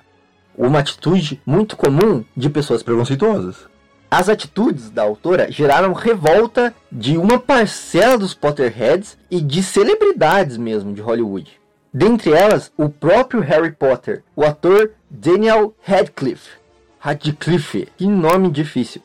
Uma 0.56 0.80
atitude 0.80 1.40
muito 1.46 1.76
comum 1.76 2.24
de 2.36 2.50
pessoas 2.50 2.82
preconceituosas. 2.82 3.68
As 4.10 4.30
atitudes 4.30 4.88
da 4.88 5.02
autora 5.02 5.52
geraram 5.52 5.92
revolta 5.92 6.74
de 6.90 7.18
uma 7.18 7.38
parcela 7.38 8.16
dos 8.16 8.32
Potterheads 8.32 9.18
e 9.30 9.38
de 9.38 9.62
celebridades 9.62 10.56
mesmo 10.56 10.94
de 10.94 11.02
Hollywood. 11.02 11.60
Dentre 11.92 12.32
elas, 12.32 12.72
o 12.76 12.88
próprio 12.88 13.40
Harry 13.40 13.72
Potter, 13.72 14.22
o 14.34 14.44
ator 14.44 14.92
Daniel 15.10 15.74
Radcliffe. 15.82 16.56
Radcliffe, 16.98 17.88
que 17.98 18.06
nome 18.06 18.50
difícil. 18.50 19.02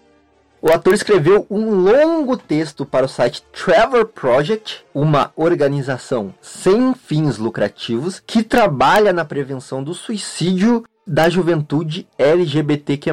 O 0.62 0.72
ator 0.72 0.94
escreveu 0.94 1.46
um 1.50 1.72
longo 1.72 2.38
texto 2.38 2.86
para 2.86 3.06
o 3.06 3.10
site 3.10 3.44
Trevor 3.52 4.06
Project, 4.06 4.86
uma 4.94 5.34
organização 5.36 6.34
sem 6.42 6.94
fins 6.94 7.38
lucrativos 7.38 8.24
que 8.26 8.42
trabalha 8.42 9.12
na 9.12 9.26
prevenção 9.26 9.84
do 9.84 9.94
suicídio 9.94 10.86
da 11.06 11.28
juventude 11.28 12.08
LGBTQ+. 12.18 13.12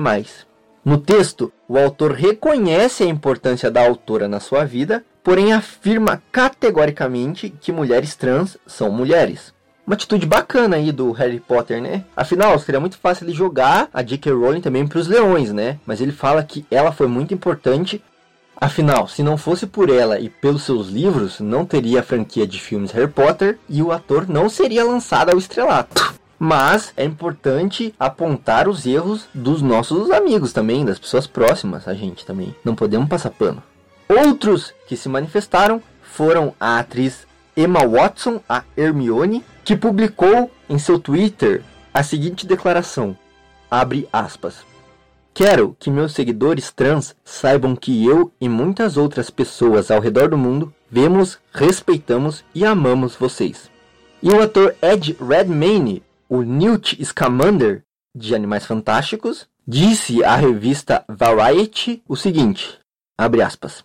No 0.90 0.98
texto, 0.98 1.53
o 1.68 1.79
autor 1.79 2.11
reconhece 2.11 3.05
a 3.05 3.07
importância 3.07 3.70
da 3.70 3.81
autora 3.81 4.26
na 4.26 4.40
sua 4.40 4.64
vida, 4.64 5.05
porém 5.22 5.53
afirma 5.53 6.20
categoricamente 6.33 7.48
que 7.48 7.70
mulheres 7.70 8.16
trans 8.16 8.59
são 8.66 8.90
mulheres. 8.90 9.55
Uma 9.87 9.94
atitude 9.94 10.26
bacana 10.26 10.74
aí 10.74 10.90
do 10.90 11.12
Harry 11.12 11.38
Potter, 11.38 11.81
né? 11.81 12.05
Afinal, 12.16 12.59
seria 12.59 12.81
muito 12.81 12.98
fácil 12.98 13.24
ele 13.24 13.33
jogar 13.33 13.88
a 13.94 14.03
J.K. 14.03 14.33
Rowling 14.33 14.61
também 14.61 14.85
para 14.85 14.98
os 14.98 15.07
leões, 15.07 15.53
né? 15.53 15.79
Mas 15.87 16.00
ele 16.00 16.11
fala 16.11 16.42
que 16.42 16.66
ela 16.68 16.90
foi 16.90 17.07
muito 17.07 17.33
importante. 17.33 18.03
Afinal, 18.57 19.07
se 19.07 19.22
não 19.22 19.37
fosse 19.37 19.68
por 19.68 19.90
ela 19.90 20.18
e 20.18 20.29
pelos 20.29 20.64
seus 20.64 20.88
livros, 20.88 21.38
não 21.38 21.64
teria 21.64 22.00
a 22.00 22.03
franquia 22.03 22.48
de 22.48 22.61
filmes 22.61 22.90
Harry 22.90 23.07
Potter 23.07 23.61
e 23.68 23.81
o 23.81 23.92
ator 23.92 24.29
não 24.29 24.48
seria 24.48 24.83
lançado 24.83 25.31
ao 25.31 25.38
estrelato. 25.38 26.18
Mas 26.42 26.94
é 26.96 27.05
importante 27.05 27.94
apontar 28.00 28.66
os 28.66 28.87
erros 28.87 29.29
dos 29.35 29.61
nossos 29.61 30.11
amigos 30.11 30.55
também, 30.55 30.87
das 30.87 30.98
pessoas 30.98 31.26
próximas 31.26 31.87
a 31.87 31.92
gente 31.92 32.24
também. 32.24 32.55
Não 32.64 32.74
podemos 32.74 33.11
passar 33.11 33.29
pano. 33.29 33.62
Outros 34.09 34.72
que 34.88 34.96
se 34.96 35.07
manifestaram 35.07 35.83
foram 36.00 36.55
a 36.59 36.79
atriz 36.79 37.26
Emma 37.55 37.87
Watson, 37.87 38.40
a 38.48 38.64
Hermione, 38.74 39.44
que 39.62 39.76
publicou 39.76 40.50
em 40.66 40.79
seu 40.79 40.98
Twitter 40.98 41.62
a 41.92 42.03
seguinte 42.03 42.46
declaração: 42.46 43.14
abre 43.70 44.09
aspas. 44.11 44.64
Quero 45.35 45.76
que 45.79 45.90
meus 45.90 46.12
seguidores 46.14 46.72
trans 46.72 47.14
saibam 47.22 47.76
que 47.76 48.07
eu 48.07 48.33
e 48.40 48.48
muitas 48.48 48.96
outras 48.96 49.29
pessoas 49.29 49.90
ao 49.90 50.00
redor 50.00 50.31
do 50.31 50.38
mundo 50.38 50.72
vemos, 50.90 51.38
respeitamos 51.53 52.42
e 52.55 52.64
amamos 52.64 53.14
vocês. 53.14 53.70
E 54.22 54.31
o 54.31 54.40
ator 54.40 54.74
Ed 54.81 55.16
Redmayne, 55.20 56.03
o 56.31 56.43
Newt 56.43 57.05
Scamander 57.05 57.83
de 58.14 58.37
Animais 58.37 58.64
Fantásticos, 58.64 59.49
disse 59.66 60.23
à 60.23 60.37
revista 60.37 61.05
Variety 61.09 62.05
o 62.09 62.16
seguinte: 62.16 62.79
abre 63.19 63.43
aspas. 63.43 63.85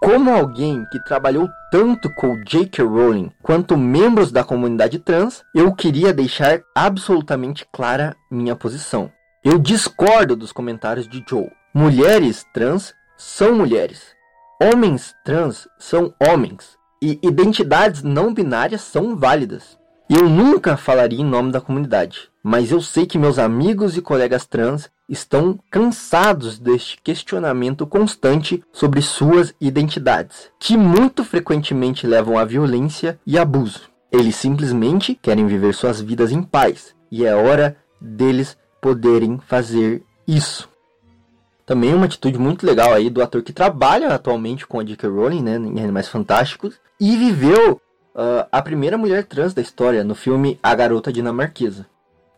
Como 0.00 0.30
alguém 0.30 0.84
que 0.90 1.04
trabalhou 1.04 1.48
tanto 1.70 2.08
com 2.14 2.42
J.K. 2.44 2.84
Rowling 2.84 3.30
quanto 3.42 3.76
membros 3.76 4.32
da 4.32 4.44
comunidade 4.44 4.98
trans, 4.98 5.42
eu 5.54 5.74
queria 5.74 6.12
deixar 6.12 6.62
absolutamente 6.74 7.66
clara 7.70 8.16
minha 8.30 8.54
posição. 8.56 9.12
Eu 9.44 9.58
discordo 9.58 10.36
dos 10.36 10.52
comentários 10.52 11.08
de 11.08 11.22
Joe. 11.28 11.50
Mulheres 11.74 12.46
trans 12.54 12.94
são 13.16 13.56
mulheres. 13.56 14.14
Homens 14.62 15.14
trans 15.24 15.68
são 15.78 16.14
homens. 16.20 16.78
E 17.02 17.18
identidades 17.22 18.02
não 18.02 18.32
binárias 18.32 18.82
são 18.82 19.16
válidas. 19.16 19.78
Eu 20.10 20.26
nunca 20.26 20.74
falaria 20.74 21.20
em 21.20 21.24
nome 21.24 21.52
da 21.52 21.60
comunidade, 21.60 22.30
mas 22.42 22.70
eu 22.70 22.80
sei 22.80 23.04
que 23.04 23.18
meus 23.18 23.38
amigos 23.38 23.94
e 23.94 24.00
colegas 24.00 24.46
trans 24.46 24.88
estão 25.06 25.60
cansados 25.70 26.58
deste 26.58 26.96
questionamento 27.02 27.86
constante 27.86 28.64
sobre 28.72 29.02
suas 29.02 29.54
identidades, 29.60 30.50
que 30.58 30.78
muito 30.78 31.22
frequentemente 31.24 32.06
levam 32.06 32.38
à 32.38 32.44
violência 32.46 33.20
e 33.26 33.36
abuso. 33.38 33.82
Eles 34.10 34.36
simplesmente 34.36 35.14
querem 35.14 35.46
viver 35.46 35.74
suas 35.74 36.00
vidas 36.00 36.32
em 36.32 36.42
paz, 36.42 36.94
e 37.10 37.26
é 37.26 37.34
hora 37.34 37.76
deles 38.00 38.56
poderem 38.80 39.38
fazer 39.46 40.02
isso. 40.26 40.70
Também 41.66 41.92
uma 41.92 42.06
atitude 42.06 42.38
muito 42.38 42.64
legal 42.64 42.94
aí 42.94 43.10
do 43.10 43.22
ator 43.22 43.42
que 43.42 43.52
trabalha 43.52 44.08
atualmente 44.14 44.66
com 44.66 44.80
a 44.80 44.84
J.K. 44.84 45.06
Rowling, 45.06 45.42
né, 45.42 45.56
em 45.56 45.82
Animais 45.82 46.08
Fantásticos, 46.08 46.80
e 46.98 47.14
viveu 47.14 47.78
uh, 48.18 48.48
a 48.50 48.60
primeira 48.60 48.98
mulher 48.98 49.24
trans 49.24 49.54
da 49.54 49.62
história 49.62 50.02
no 50.02 50.14
filme 50.14 50.58
A 50.60 50.74
Garota 50.74 51.12
Dinamarquesa. 51.12 51.86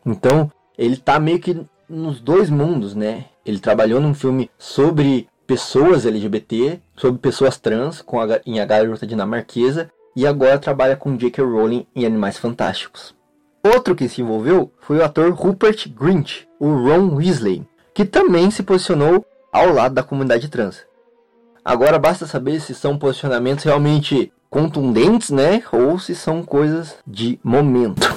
Então, 0.04 0.52
ele 0.76 0.98
tá 0.98 1.18
meio 1.18 1.40
que 1.40 1.66
nos 1.88 2.20
dois 2.20 2.50
mundos, 2.50 2.94
né? 2.94 3.24
Ele 3.44 3.58
trabalhou 3.58 4.00
num 4.00 4.14
filme 4.14 4.50
sobre 4.58 5.26
pessoas 5.46 6.06
LGBT, 6.06 6.80
sobre 6.94 7.18
pessoas 7.18 7.58
trans 7.58 8.02
com 8.02 8.20
a, 8.20 8.40
em 8.46 8.60
A 8.60 8.66
Garota 8.66 9.06
Dinamarquesa 9.06 9.90
e 10.14 10.26
agora 10.26 10.58
trabalha 10.58 10.96
com 10.96 11.16
J.K. 11.16 11.42
Rowling 11.42 11.86
em 11.96 12.04
Animais 12.04 12.36
Fantásticos. 12.36 13.14
Outro 13.62 13.94
que 13.94 14.08
se 14.08 14.22
envolveu 14.22 14.72
foi 14.80 14.98
o 14.98 15.04
ator 15.04 15.32
Rupert 15.32 15.88
Grint, 15.92 16.44
o 16.58 16.66
Ron 16.66 17.14
Weasley, 17.16 17.66
que 17.92 18.04
também 18.04 18.50
se 18.50 18.62
posicionou 18.62 19.24
ao 19.52 19.72
lado 19.72 19.94
da 19.94 20.02
comunidade 20.02 20.48
trans. 20.48 20.86
Agora 21.64 21.98
basta 21.98 22.26
saber 22.26 22.60
se 22.60 22.74
são 22.74 22.96
posicionamentos 22.96 23.64
realmente 23.64 24.32
contundentes, 24.50 25.30
né, 25.30 25.62
ou 25.72 25.98
se 25.98 26.14
são 26.14 26.42
coisas 26.42 26.96
de 27.06 27.38
momento. 27.42 28.14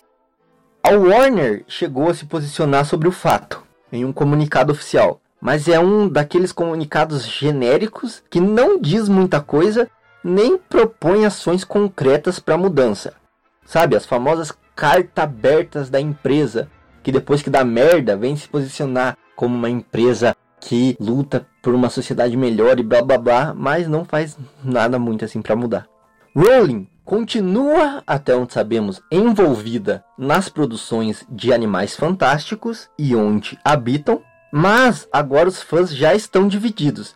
A 0.81 0.89
Warner 0.89 1.63
chegou 1.67 2.09
a 2.09 2.13
se 2.13 2.25
posicionar 2.25 2.85
sobre 2.85 3.07
o 3.07 3.11
fato 3.11 3.63
em 3.91 4.03
um 4.03 4.11
comunicado 4.11 4.71
oficial, 4.71 5.21
mas 5.39 5.67
é 5.67 5.79
um 5.79 6.09
daqueles 6.09 6.51
comunicados 6.51 7.25
genéricos 7.25 8.23
que 8.29 8.39
não 8.41 8.79
diz 8.79 9.07
muita 9.07 9.39
coisa 9.39 9.89
nem 10.23 10.57
propõe 10.57 11.25
ações 11.25 11.63
concretas 11.63 12.39
para 12.39 12.57
mudança. 12.57 13.13
Sabe, 13.65 13.95
as 13.95 14.05
famosas 14.05 14.51
cartas 14.75 15.23
abertas 15.23 15.89
da 15.89 15.99
empresa, 15.99 16.69
que 17.03 17.11
depois 17.11 17.41
que 17.41 17.49
dá 17.49 17.63
merda 17.63 18.17
vem 18.17 18.35
se 18.35 18.47
posicionar 18.47 19.17
como 19.35 19.55
uma 19.55 19.69
empresa 19.69 20.35
que 20.59 20.95
luta 20.99 21.45
por 21.61 21.75
uma 21.75 21.89
sociedade 21.89 22.37
melhor 22.37 22.79
e 22.79 22.83
blá 22.83 23.01
blá 23.01 23.17
blá, 23.17 23.53
mas 23.53 23.87
não 23.87 24.05
faz 24.05 24.37
nada 24.63 24.97
muito 24.97 25.25
assim 25.25 25.41
para 25.41 25.55
mudar. 25.55 25.92
Rowling 26.35 26.87
continua, 27.05 28.01
até 28.07 28.35
onde 28.35 28.53
sabemos, 28.53 29.01
envolvida 29.11 30.03
nas 30.17 30.49
produções 30.49 31.23
de 31.29 31.53
Animais 31.53 31.95
Fantásticos 31.95 32.89
e 32.97 33.15
onde 33.15 33.59
habitam, 33.63 34.19
mas 34.51 35.07
agora 35.11 35.47
os 35.47 35.61
fãs 35.61 35.93
já 35.93 36.15
estão 36.15 36.47
divididos. 36.47 37.15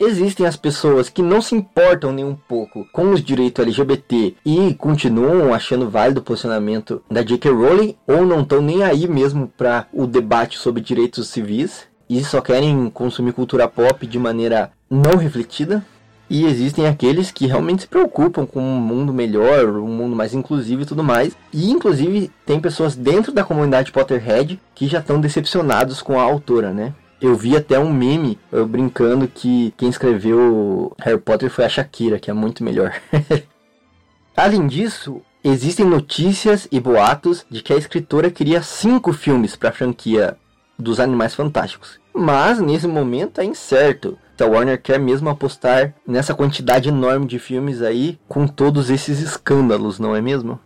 Existem 0.00 0.46
as 0.46 0.56
pessoas 0.56 1.08
que 1.08 1.22
não 1.22 1.40
se 1.40 1.54
importam 1.54 2.12
nem 2.12 2.24
um 2.24 2.34
pouco 2.34 2.84
com 2.92 3.12
os 3.12 3.22
direitos 3.22 3.64
LGBT 3.64 4.34
e 4.44 4.74
continuam 4.74 5.54
achando 5.54 5.88
válido 5.88 6.20
o 6.20 6.24
posicionamento 6.24 7.02
da 7.10 7.22
J.K. 7.22 7.50
Rowling 7.50 7.96
ou 8.06 8.26
não 8.26 8.40
estão 8.40 8.60
nem 8.60 8.82
aí 8.82 9.06
mesmo 9.06 9.46
para 9.56 9.86
o 9.92 10.06
debate 10.06 10.58
sobre 10.58 10.82
direitos 10.82 11.28
civis 11.28 11.86
e 12.10 12.22
só 12.24 12.40
querem 12.40 12.90
consumir 12.90 13.32
cultura 13.32 13.68
pop 13.68 14.06
de 14.06 14.18
maneira 14.18 14.72
não 14.90 15.16
refletida. 15.16 15.84
E 16.28 16.44
existem 16.44 16.86
aqueles 16.86 17.30
que 17.30 17.46
realmente 17.46 17.82
se 17.82 17.88
preocupam 17.88 18.44
com 18.44 18.60
um 18.60 18.80
mundo 18.80 19.12
melhor, 19.12 19.68
um 19.68 19.86
mundo 19.86 20.16
mais 20.16 20.34
inclusivo 20.34 20.82
e 20.82 20.86
tudo 20.86 21.04
mais. 21.04 21.36
E 21.52 21.70
inclusive 21.70 22.30
tem 22.44 22.60
pessoas 22.60 22.96
dentro 22.96 23.32
da 23.32 23.44
comunidade 23.44 23.92
Potterhead 23.92 24.60
que 24.74 24.88
já 24.88 24.98
estão 24.98 25.20
decepcionados 25.20 26.02
com 26.02 26.18
a 26.18 26.22
autora, 26.22 26.72
né? 26.72 26.92
Eu 27.20 27.34
vi 27.34 27.56
até 27.56 27.78
um 27.78 27.92
meme 27.92 28.38
brincando 28.68 29.26
que 29.26 29.72
quem 29.76 29.88
escreveu 29.88 30.92
Harry 30.98 31.18
Potter 31.18 31.48
foi 31.48 31.64
a 31.64 31.68
Shakira, 31.68 32.18
que 32.18 32.30
é 32.30 32.34
muito 32.34 32.62
melhor. 32.62 32.92
Além 34.36 34.66
disso, 34.66 35.22
existem 35.42 35.86
notícias 35.86 36.68
e 36.70 36.78
boatos 36.78 37.46
de 37.50 37.62
que 37.62 37.72
a 37.72 37.76
escritora 37.76 38.30
queria 38.30 38.60
cinco 38.60 39.12
filmes 39.14 39.56
para 39.56 39.70
a 39.70 39.72
franquia 39.72 40.36
dos 40.78 41.00
Animais 41.00 41.34
Fantásticos. 41.34 41.98
Mas 42.12 42.60
nesse 42.60 42.86
momento 42.86 43.40
é 43.40 43.44
incerto 43.44 44.18
se 44.36 44.44
a 44.44 44.46
Warner 44.46 44.80
quer 44.80 45.00
mesmo 45.00 45.30
apostar 45.30 45.94
nessa 46.06 46.34
quantidade 46.34 46.88
enorme 46.88 47.26
de 47.26 47.38
filmes 47.38 47.80
aí 47.80 48.18
com 48.28 48.46
todos 48.46 48.90
esses 48.90 49.20
escândalos, 49.20 49.98
não 49.98 50.14
é 50.14 50.20
mesmo? 50.20 50.60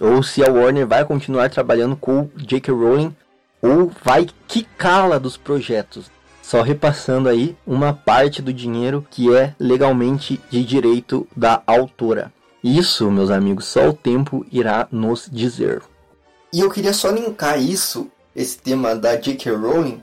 Ou 0.00 0.22
se 0.22 0.44
a 0.44 0.50
Warner 0.50 0.86
vai 0.86 1.04
continuar 1.04 1.48
trabalhando 1.48 1.96
com 1.96 2.28
J.K. 2.36 2.74
Rowling 2.74 3.16
ou 3.62 3.90
vai 4.04 4.26
quicá-la 4.46 5.18
dos 5.18 5.38
projetos, 5.38 6.10
só 6.42 6.60
repassando 6.60 7.28
aí 7.28 7.56
uma 7.66 7.94
parte 7.94 8.42
do 8.42 8.52
dinheiro 8.52 9.06
que 9.10 9.34
é 9.34 9.54
legalmente 9.58 10.38
de 10.50 10.62
direito 10.62 11.26
da 11.34 11.62
autora. 11.66 12.30
Isso, 12.62 13.10
meus 13.10 13.30
amigos, 13.30 13.64
só 13.64 13.88
o 13.88 13.94
tempo 13.94 14.44
irá 14.52 14.86
nos 14.90 15.28
dizer. 15.32 15.82
E 16.52 16.60
eu 16.60 16.70
queria 16.70 16.92
só 16.92 17.10
linkar 17.10 17.58
isso, 17.58 18.10
esse 18.36 18.58
tema 18.58 18.94
da 18.94 19.16
J.K. 19.16 19.50
Rowling, 19.52 20.02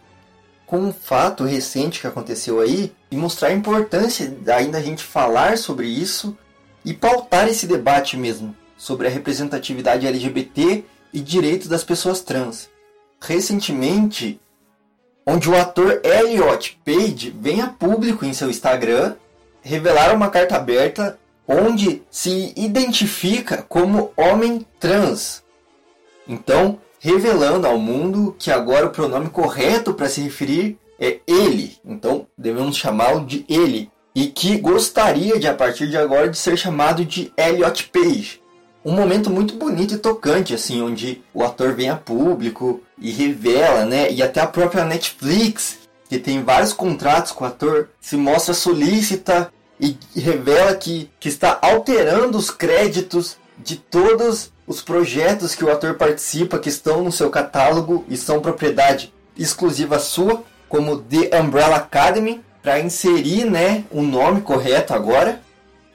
com 0.72 0.80
um 0.80 0.94
fato 0.94 1.44
recente 1.44 2.00
que 2.00 2.08
aconteceu 2.08 2.62
aí 2.62 2.94
e 3.12 3.18
mostrar 3.18 3.50
a 3.50 3.54
importância 3.54 4.34
ainda 4.56 4.78
a 4.78 4.82
gente 4.82 5.04
falar 5.04 5.58
sobre 5.58 5.86
isso 5.86 6.38
e 6.86 6.94
pautar 6.94 7.50
esse 7.50 7.68
debate 7.68 8.16
mesmo 8.16 8.56
sobre 8.78 9.06
a 9.06 9.10
representatividade 9.10 10.08
LGBT 10.08 10.86
e 11.12 11.20
direitos 11.20 11.68
das 11.68 11.84
pessoas 11.84 12.22
trans. 12.22 12.70
Recentemente, 13.20 14.40
onde 15.26 15.50
o 15.50 15.58
ator 15.58 16.00
Elliot 16.06 16.80
Page 16.86 17.36
vem 17.38 17.60
a 17.60 17.68
público 17.68 18.24
em 18.24 18.32
seu 18.32 18.50
Instagram 18.50 19.16
revelar 19.62 20.16
uma 20.16 20.30
carta 20.30 20.56
aberta 20.56 21.20
onde 21.46 22.02
se 22.10 22.54
identifica 22.56 23.62
como 23.62 24.14
homem 24.16 24.66
trans. 24.80 25.44
Então, 26.26 26.80
revelando 27.04 27.66
ao 27.66 27.80
mundo 27.80 28.36
que 28.38 28.52
agora 28.52 28.86
o 28.86 28.92
pronome 28.92 29.28
correto 29.28 29.92
para 29.92 30.08
se 30.08 30.22
referir 30.22 30.78
é 31.00 31.20
ele. 31.26 31.76
Então 31.84 32.28
devemos 32.38 32.78
chamá-lo 32.78 33.26
de 33.26 33.44
ele. 33.50 33.92
E 34.14 34.28
que 34.28 34.58
gostaria 34.58 35.40
de, 35.40 35.48
a 35.48 35.54
partir 35.54 35.90
de 35.90 35.98
agora, 35.98 36.30
de 36.30 36.38
ser 36.38 36.56
chamado 36.58 37.04
de 37.04 37.34
Elliot 37.36 37.90
Page. 37.92 38.40
Um 38.86 38.92
momento 38.92 39.30
muito 39.32 39.56
bonito 39.56 39.96
e 39.96 39.98
tocante, 39.98 40.54
assim, 40.54 40.82
onde 40.82 41.24
o 41.34 41.44
ator 41.44 41.74
vem 41.74 41.90
a 41.90 41.96
público 41.96 42.82
e 43.00 43.10
revela, 43.10 43.86
né? 43.86 44.12
E 44.12 44.22
até 44.22 44.40
a 44.42 44.48
própria 44.48 44.86
Netflix, 44.86 45.80
que 46.08 46.20
tem 46.20 46.44
vários 46.44 46.74
contratos 46.74 47.32
com 47.32 47.46
o 47.46 47.48
ator, 47.48 47.90
se 48.00 48.16
mostra 48.16 48.54
solícita 48.54 49.52
e 49.80 49.98
revela 50.16 50.76
que, 50.76 51.10
que 51.20 51.30
está 51.30 51.58
alterando 51.62 52.38
os 52.38 52.52
créditos 52.52 53.38
de 53.58 53.78
todos 53.78 54.52
os 54.72 54.82
projetos 54.82 55.54
que 55.54 55.66
o 55.66 55.70
ator 55.70 55.96
participa 55.96 56.58
que 56.58 56.70
estão 56.70 57.04
no 57.04 57.12
seu 57.12 57.30
catálogo 57.30 58.06
e 58.08 58.16
são 58.16 58.40
propriedade 58.40 59.14
exclusiva 59.38 60.00
sua, 60.00 60.44
como 60.70 60.98
The 60.98 61.38
Umbrella 61.42 61.76
Academy, 61.76 62.42
para 62.64 62.80
inserir 62.80 63.44
né, 63.44 63.84
o 63.92 64.02
nome 64.02 64.40
correto 64.40 64.94
agora. 64.94 65.42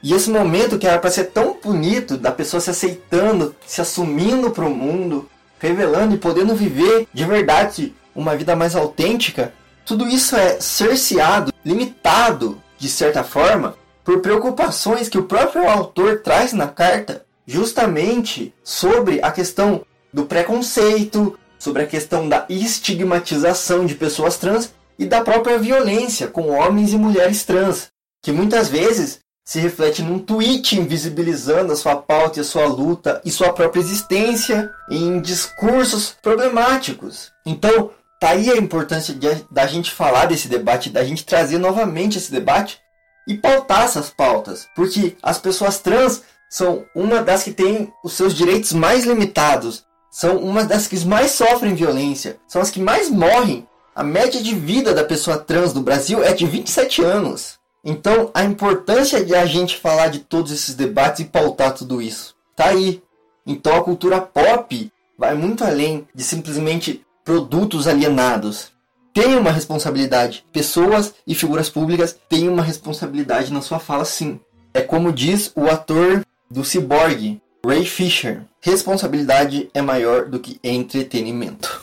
E 0.03 0.13
esse 0.13 0.29
momento 0.29 0.79
que 0.79 0.87
era 0.87 0.99
para 0.99 1.11
ser 1.11 1.31
tão 1.31 1.57
bonito, 1.63 2.19
da 2.19 2.31
pessoa 2.31 2.61
se 2.61 2.69
aceitando, 2.69 3.57
se 3.67 3.81
assumindo 3.81 4.51
para 4.51 4.67
o 4.67 4.71
mundo, 4.71 5.27
revelando 5.59 6.15
e 6.15 6.19
podendo 6.19 6.55
viver 6.55 7.09
de 7.15 7.25
verdade 7.25 7.95
uma 8.15 8.37
vida 8.37 8.55
mais 8.55 8.77
autêntica, 8.77 9.55
tudo 9.87 10.07
isso 10.07 10.37
é 10.37 10.61
cerceado, 10.61 11.51
limitado, 11.65 12.61
de 12.77 12.91
certa 12.91 13.25
forma, 13.25 13.75
por 14.05 14.21
preocupações 14.21 15.09
que 15.09 15.17
o 15.17 15.25
próprio 15.25 15.67
autor 15.67 16.19
traz 16.19 16.53
na 16.53 16.69
carta, 16.69 17.26
justamente 17.47 18.53
sobre 18.65 19.21
a 19.23 19.31
questão 19.31 19.85
do 20.13 20.25
preconceito, 20.25 21.39
sobre 21.59 21.83
a 21.83 21.87
questão 21.87 22.29
da 22.29 22.45
estigmatização 22.49 23.87
de 23.87 23.95
pessoas 23.95 24.37
trans 24.37 24.75
e 24.99 25.05
da 25.05 25.21
própria 25.21 25.59
violência 25.59 26.27
com 26.27 26.49
homens 26.49 26.93
e 26.93 26.97
mulheres 26.97 27.45
trans, 27.45 27.89
que 28.23 28.33
muitas 28.33 28.69
vezes 28.69 29.21
se 29.45 29.61
reflete 29.61 30.03
num 30.03 30.19
tweet 30.19 30.77
invisibilizando 30.77 31.73
a 31.73 31.77
sua 31.77 31.97
pauta 31.97 32.39
e 32.39 32.43
a 32.43 32.45
sua 32.45 32.67
luta 32.67 33.21
e 33.25 33.31
sua 33.31 33.53
própria 33.53 33.81
existência 33.81 34.73
em 34.91 35.21
discursos 35.21 36.17
problemáticos. 36.21 37.31
Então, 37.47 37.91
tá 38.21 38.31
aí 38.31 38.51
a 38.51 38.57
importância 38.57 39.15
de, 39.15 39.29
da 39.49 39.67
gente 39.67 39.93
falar 39.93 40.27
desse 40.27 40.49
debate, 40.49 40.91
da 40.91 41.05
gente 41.05 41.25
trazer 41.25 41.59
novamente 41.59 42.19
esse 42.19 42.33
debate 42.33 42.81
e 43.29 43.37
pautar 43.37 43.85
essas 43.85 44.11
pautas, 44.11 44.67
porque 44.75 45.17
as 45.23 45.39
pessoas 45.39 45.79
trans 45.79 46.23
são 46.49 46.85
uma 46.95 47.23
das 47.23 47.43
que 47.43 47.53
têm 47.53 47.93
os 48.05 48.13
seus 48.13 48.35
direitos 48.35 48.73
mais 48.73 49.05
limitados, 49.05 49.85
são 50.11 50.39
uma 50.39 50.65
das 50.65 50.87
que 50.87 51.05
mais 51.05 51.33
sofrem 51.33 51.75
violência, 51.75 52.39
são 52.49 52.63
as 52.63 52.71
que 52.71 52.81
mais 52.81 53.11
morrem. 53.11 53.67
A 53.95 54.03
média 54.03 54.43
de 54.43 54.55
vida 54.55 54.95
da 54.95 55.05
pessoa 55.05 55.39
trans 55.39 55.75
no 55.75 55.83
Brasil 55.83 56.23
é 56.23 56.33
de 56.33 56.47
27 56.47 57.03
anos. 57.03 57.59
Então, 57.85 58.31
a 58.35 58.43
importância 58.43 59.25
de 59.25 59.35
a 59.35 59.47
gente 59.47 59.77
falar 59.77 60.09
de 60.09 60.21
todos 60.21 60.51
esses 60.51 60.75
debates 60.75 61.21
e 61.21 61.29
pautar 61.29 61.73
tudo 61.73 62.03
isso. 62.03 62.35
Tá 62.55 62.69
aí. 62.69 63.03
Então, 63.47 63.77
a 63.77 63.85
cultura 63.85 64.21
pop 64.21 64.91
vai 65.19 65.35
muito 65.35 65.65
além 65.65 66.07
de 66.15 66.25
simplesmente 66.25 67.05
produtos 67.25 67.87
alienados. 67.87 68.73
Tem 69.15 69.37
uma 69.37 69.51
responsabilidade. 69.51 70.45
Pessoas 70.53 71.15
e 71.27 71.35
figuras 71.35 71.69
públicas 71.69 72.17
têm 72.29 72.49
uma 72.49 72.63
responsabilidade 72.63 73.53
na 73.53 73.61
sua 73.61 73.79
fala, 73.79 74.05
sim. 74.05 74.41
É 74.75 74.81
como 74.81 75.13
diz 75.13 75.53
o 75.55 75.67
ator 75.69 76.25
do 76.51 76.65
Cyborg, 76.65 77.41
Ray 77.65 77.85
Fisher. 77.85 78.45
Responsabilidade 78.61 79.69
é 79.75 79.83
maior 79.83 80.29
do 80.29 80.39
que 80.39 80.59
entretenimento. 80.63 81.83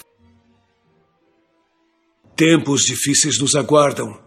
Tempos 2.35 2.83
difíceis 2.83 3.39
nos 3.39 3.55
aguardam. 3.55 4.19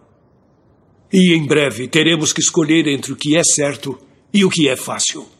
E 1.11 1.35
em 1.35 1.45
breve 1.45 1.87
teremos 1.87 2.33
que 2.33 2.41
escolher 2.41 2.87
entre 2.87 3.13
o 3.13 3.15
que 3.15 3.37
é 3.37 3.43
certo 3.43 3.97
e 4.33 4.43
o 4.43 4.49
que 4.49 4.67
é 4.67 4.75
fácil. 4.75 5.36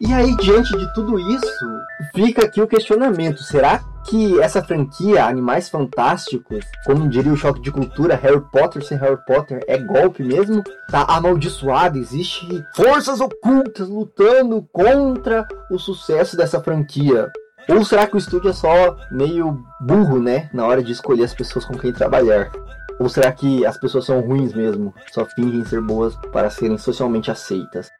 E 0.00 0.12
aí, 0.12 0.36
diante 0.36 0.76
de 0.76 0.92
tudo 0.92 1.18
isso, 1.18 1.66
fica 2.14 2.44
aqui 2.44 2.60
o 2.60 2.66
questionamento: 2.66 3.42
será 3.42 3.80
que 4.04 4.40
essa 4.40 4.62
franquia 4.62 5.24
Animais 5.24 5.68
Fantásticos, 5.68 6.64
como 6.84 7.08
diria 7.08 7.32
o 7.32 7.36
choque 7.36 7.60
de 7.60 7.70
cultura, 7.70 8.16
Harry 8.16 8.42
Potter 8.52 8.84
sem 8.84 8.98
Harry 8.98 9.18
Potter 9.24 9.62
é 9.66 9.78
golpe 9.78 10.22
mesmo? 10.22 10.62
Tá 10.90 11.04
amaldiçoado, 11.08 11.98
existe 11.98 12.64
forças 12.74 13.20
ocultas 13.20 13.88
lutando 13.88 14.66
contra 14.72 15.46
o 15.70 15.78
sucesso 15.78 16.36
dessa 16.36 16.60
franquia. 16.60 17.30
Ou 17.68 17.84
será 17.84 18.06
que 18.06 18.16
o 18.16 18.18
estúdio 18.18 18.50
é 18.50 18.52
só 18.52 18.96
meio 19.10 19.64
burro, 19.80 20.20
né, 20.20 20.50
na 20.52 20.66
hora 20.66 20.82
de 20.82 20.92
escolher 20.92 21.24
as 21.24 21.32
pessoas 21.32 21.64
com 21.64 21.78
quem 21.78 21.92
trabalhar? 21.92 22.50
Ou 23.00 23.08
será 23.08 23.32
que 23.32 23.64
as 23.64 23.78
pessoas 23.78 24.04
são 24.04 24.20
ruins 24.20 24.52
mesmo, 24.52 24.94
só 25.12 25.24
fingem 25.24 25.64
ser 25.64 25.80
boas 25.80 26.14
para 26.30 26.50
serem 26.50 26.76
socialmente 26.76 27.30
aceitas? 27.30 27.90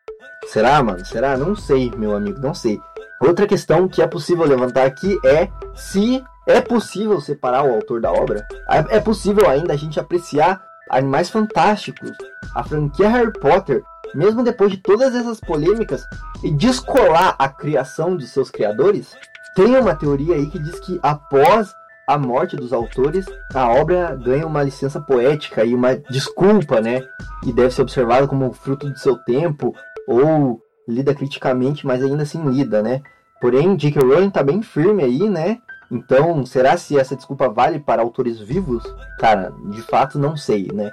Será, 0.47 0.83
mano? 0.83 1.05
Será? 1.05 1.37
Não 1.37 1.55
sei, 1.57 1.91
meu 1.97 2.15
amigo, 2.17 2.39
não 2.41 2.55
sei. 2.55 2.81
Outra 3.21 3.47
questão 3.47 3.89
que 3.89 4.03
é 4.03 4.07
possível 4.07 4.45
levantar 4.45 4.87
aqui 4.87 5.19
é 5.25 5.49
se 5.75 6.23
é 6.47 6.61
possível 6.61 7.21
separar 7.21 7.65
o 7.65 7.75
autor 7.75 8.01
da 8.01 8.13
obra. 8.13 8.47
É, 8.69 8.97
é 8.97 9.01
possível 9.01 9.49
ainda 9.49 9.73
a 9.73 9.77
gente 9.77 9.99
apreciar 9.99 10.63
Animais 10.91 11.31
Fantásticos, 11.31 12.13
a 12.55 12.63
franquia 12.63 13.09
Harry 13.09 13.33
Potter, 13.33 13.83
mesmo 14.15 14.43
depois 14.43 14.71
de 14.71 14.77
todas 14.77 15.15
essas 15.15 15.41
polêmicas, 15.41 16.05
e 16.43 16.51
descolar 16.51 17.35
a 17.39 17.49
criação 17.49 18.17
de 18.17 18.27
seus 18.27 18.51
criadores? 18.51 19.17
Tem 19.57 19.77
uma 19.77 19.95
teoria 19.95 20.35
aí 20.35 20.47
que 20.47 20.59
diz 20.59 20.79
que 20.81 21.01
após 21.03 21.75
a 22.07 22.19
morte 22.19 22.55
dos 22.57 22.73
autores, 22.73 23.25
a 23.55 23.69
obra 23.69 24.15
ganha 24.15 24.47
uma 24.47 24.63
licença 24.63 25.01
poética 25.01 25.65
e 25.65 25.75
uma 25.75 25.97
desculpa, 25.97 26.81
né? 26.81 27.03
E 27.47 27.53
deve 27.53 27.71
ser 27.71 27.83
observada 27.83 28.29
como 28.29 28.53
fruto 28.53 28.91
do 28.91 28.99
seu 28.99 29.17
tempo 29.17 29.75
ou 30.09 30.61
lida 30.89 31.15
criticamente, 31.15 31.87
mas 31.87 32.03
ainda 32.03 32.23
assim 32.23 32.43
lida, 32.49 32.83
né? 32.83 33.03
Porém, 33.41 33.77
J.K. 33.77 34.01
Rowling 34.01 34.31
tá 34.31 34.43
bem 34.43 34.63
firme 34.63 35.03
aí, 35.03 35.29
né? 35.29 35.59
Então, 35.91 36.45
será 36.47 36.77
se 36.77 36.99
essa 36.99 37.15
desculpa 37.15 37.49
vale 37.49 37.79
para 37.79 38.03
autores 38.03 38.41
vivos? 38.41 38.83
Cara, 39.19 39.53
de 39.71 39.83
fato 39.83 40.19
não 40.19 40.37
sei, 40.37 40.69
né? 40.73 40.91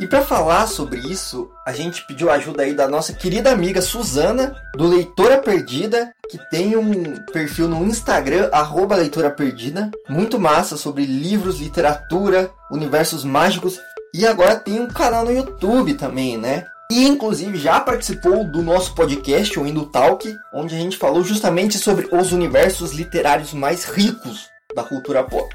E 0.00 0.06
para 0.06 0.22
falar 0.22 0.66
sobre 0.66 0.98
isso, 0.98 1.50
a 1.66 1.72
gente 1.72 2.06
pediu 2.06 2.30
ajuda 2.30 2.62
aí 2.62 2.72
da 2.72 2.88
nossa 2.88 3.12
querida 3.12 3.52
amiga 3.52 3.82
Suzana, 3.82 4.56
do 4.74 4.86
Leitora 4.86 5.36
Perdida, 5.36 6.10
que 6.30 6.38
tem 6.50 6.74
um 6.74 7.16
perfil 7.32 7.68
no 7.68 7.84
Instagram, 7.84 8.48
arroba 8.50 8.96
Leitora 8.96 9.30
Perdida, 9.30 9.90
muito 10.08 10.40
massa 10.40 10.78
sobre 10.78 11.04
livros, 11.04 11.60
literatura, 11.60 12.50
universos 12.70 13.24
mágicos, 13.24 13.78
e 14.14 14.26
agora 14.26 14.56
tem 14.56 14.80
um 14.80 14.88
canal 14.88 15.24
no 15.24 15.32
YouTube 15.32 15.92
também, 15.94 16.38
né? 16.38 16.64
E 16.90 17.06
inclusive 17.06 17.56
já 17.56 17.78
participou 17.78 18.42
do 18.42 18.62
nosso 18.62 18.96
podcast, 18.96 19.56
o 19.60 19.64
Indo 19.64 19.86
Talk, 19.86 20.28
onde 20.52 20.74
a 20.74 20.78
gente 20.78 20.96
falou 20.96 21.22
justamente 21.22 21.78
sobre 21.78 22.08
os 22.10 22.32
universos 22.32 22.92
literários 22.92 23.52
mais 23.52 23.84
ricos 23.84 24.48
da 24.74 24.82
cultura 24.82 25.22
pop. 25.22 25.48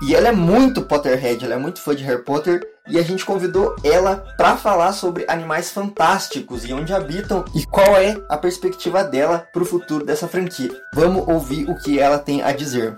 E 0.00 0.14
ela 0.14 0.28
é 0.28 0.32
muito 0.32 0.82
Potterhead, 0.82 1.44
ela 1.44 1.54
é 1.54 1.58
muito 1.58 1.80
fã 1.80 1.96
de 1.96 2.04
Harry 2.04 2.22
Potter 2.22 2.60
e 2.86 2.96
a 2.96 3.02
gente 3.02 3.26
convidou 3.26 3.74
ela 3.82 4.24
para 4.36 4.56
falar 4.56 4.92
sobre 4.92 5.24
animais 5.26 5.72
fantásticos 5.72 6.64
e 6.64 6.72
onde 6.72 6.94
habitam 6.94 7.44
e 7.56 7.66
qual 7.66 7.96
é 7.96 8.16
a 8.28 8.36
perspectiva 8.36 9.02
dela 9.02 9.48
para 9.52 9.62
o 9.62 9.66
futuro 9.66 10.06
dessa 10.06 10.28
franquia. 10.28 10.70
Vamos 10.94 11.26
ouvir 11.26 11.68
o 11.68 11.74
que 11.74 11.98
ela 11.98 12.20
tem 12.20 12.40
a 12.40 12.52
dizer. 12.52 12.96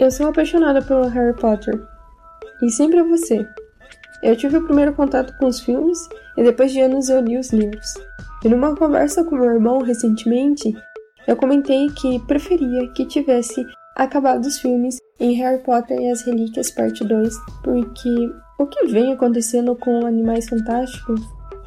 Eu 0.00 0.10
sou 0.10 0.26
apaixonada 0.26 0.82
pelo 0.82 1.06
Harry 1.06 1.36
Potter 1.36 1.93
e 2.62 2.70
sempre 2.70 2.98
é 2.98 3.02
você. 3.02 3.46
Eu 4.22 4.36
tive 4.36 4.56
o 4.56 4.64
primeiro 4.64 4.94
contato 4.94 5.36
com 5.38 5.46
os 5.46 5.60
filmes 5.60 5.98
e 6.36 6.42
depois 6.42 6.72
de 6.72 6.80
anos 6.80 7.08
eu 7.08 7.20
li 7.20 7.38
os 7.38 7.52
livros. 7.52 7.94
E 8.44 8.48
numa 8.48 8.74
conversa 8.74 9.24
com 9.24 9.36
meu 9.36 9.50
irmão 9.50 9.82
recentemente, 9.82 10.74
eu 11.26 11.36
comentei 11.36 11.88
que 11.90 12.18
preferia 12.26 12.88
que 12.92 13.06
tivesse 13.06 13.64
acabado 13.96 14.44
os 14.44 14.58
filmes 14.58 14.98
em 15.20 15.32
Harry 15.34 15.62
Potter 15.62 15.98
e 15.98 16.10
as 16.10 16.22
Relíquias 16.22 16.70
Parte 16.70 17.04
2, 17.04 17.34
porque 17.62 18.30
o 18.58 18.66
que 18.66 18.86
vem 18.86 19.12
acontecendo 19.12 19.74
com 19.76 20.06
Animais 20.06 20.48
Fantásticos 20.48 21.20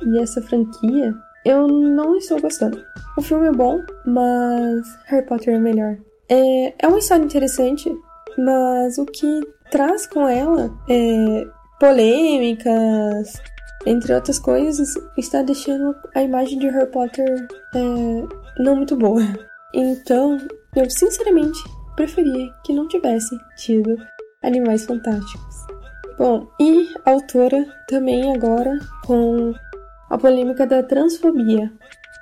e 0.05 0.19
essa 0.19 0.41
franquia, 0.41 1.13
eu 1.45 1.67
não 1.67 2.15
estou 2.17 2.39
gostando. 2.39 2.83
O 3.17 3.21
filme 3.21 3.47
é 3.47 3.51
bom, 3.51 3.81
mas 4.05 4.87
Harry 5.05 5.25
Potter 5.25 5.55
é 5.55 5.59
melhor. 5.59 5.97
É, 6.29 6.73
é 6.79 6.87
uma 6.87 6.99
história 6.99 7.23
interessante, 7.23 7.91
mas 8.37 8.97
o 8.97 9.05
que 9.05 9.41
traz 9.69 10.07
com 10.07 10.27
ela 10.27 10.71
é, 10.89 11.47
polêmicas, 11.79 13.33
entre 13.85 14.13
outras 14.13 14.39
coisas, 14.39 14.93
está 15.17 15.41
deixando 15.41 15.95
a 16.13 16.21
imagem 16.21 16.59
de 16.59 16.67
Harry 16.67 16.91
Potter 16.91 17.47
é, 17.75 18.61
não 18.61 18.75
muito 18.75 18.95
boa. 18.95 19.21
Então, 19.73 20.37
eu 20.75 20.89
sinceramente 20.89 21.59
preferia 21.95 22.51
que 22.63 22.73
não 22.73 22.87
tivesse 22.87 23.37
tido 23.57 23.97
Animais 24.43 24.85
Fantásticos. 24.85 25.65
Bom, 26.17 26.47
e 26.59 26.89
a 27.05 27.11
autora 27.11 27.65
também 27.87 28.33
agora 28.35 28.77
com 29.05 29.53
a 30.09 30.17
polêmica 30.17 30.65
da 30.65 30.81
transfobia. 30.81 31.71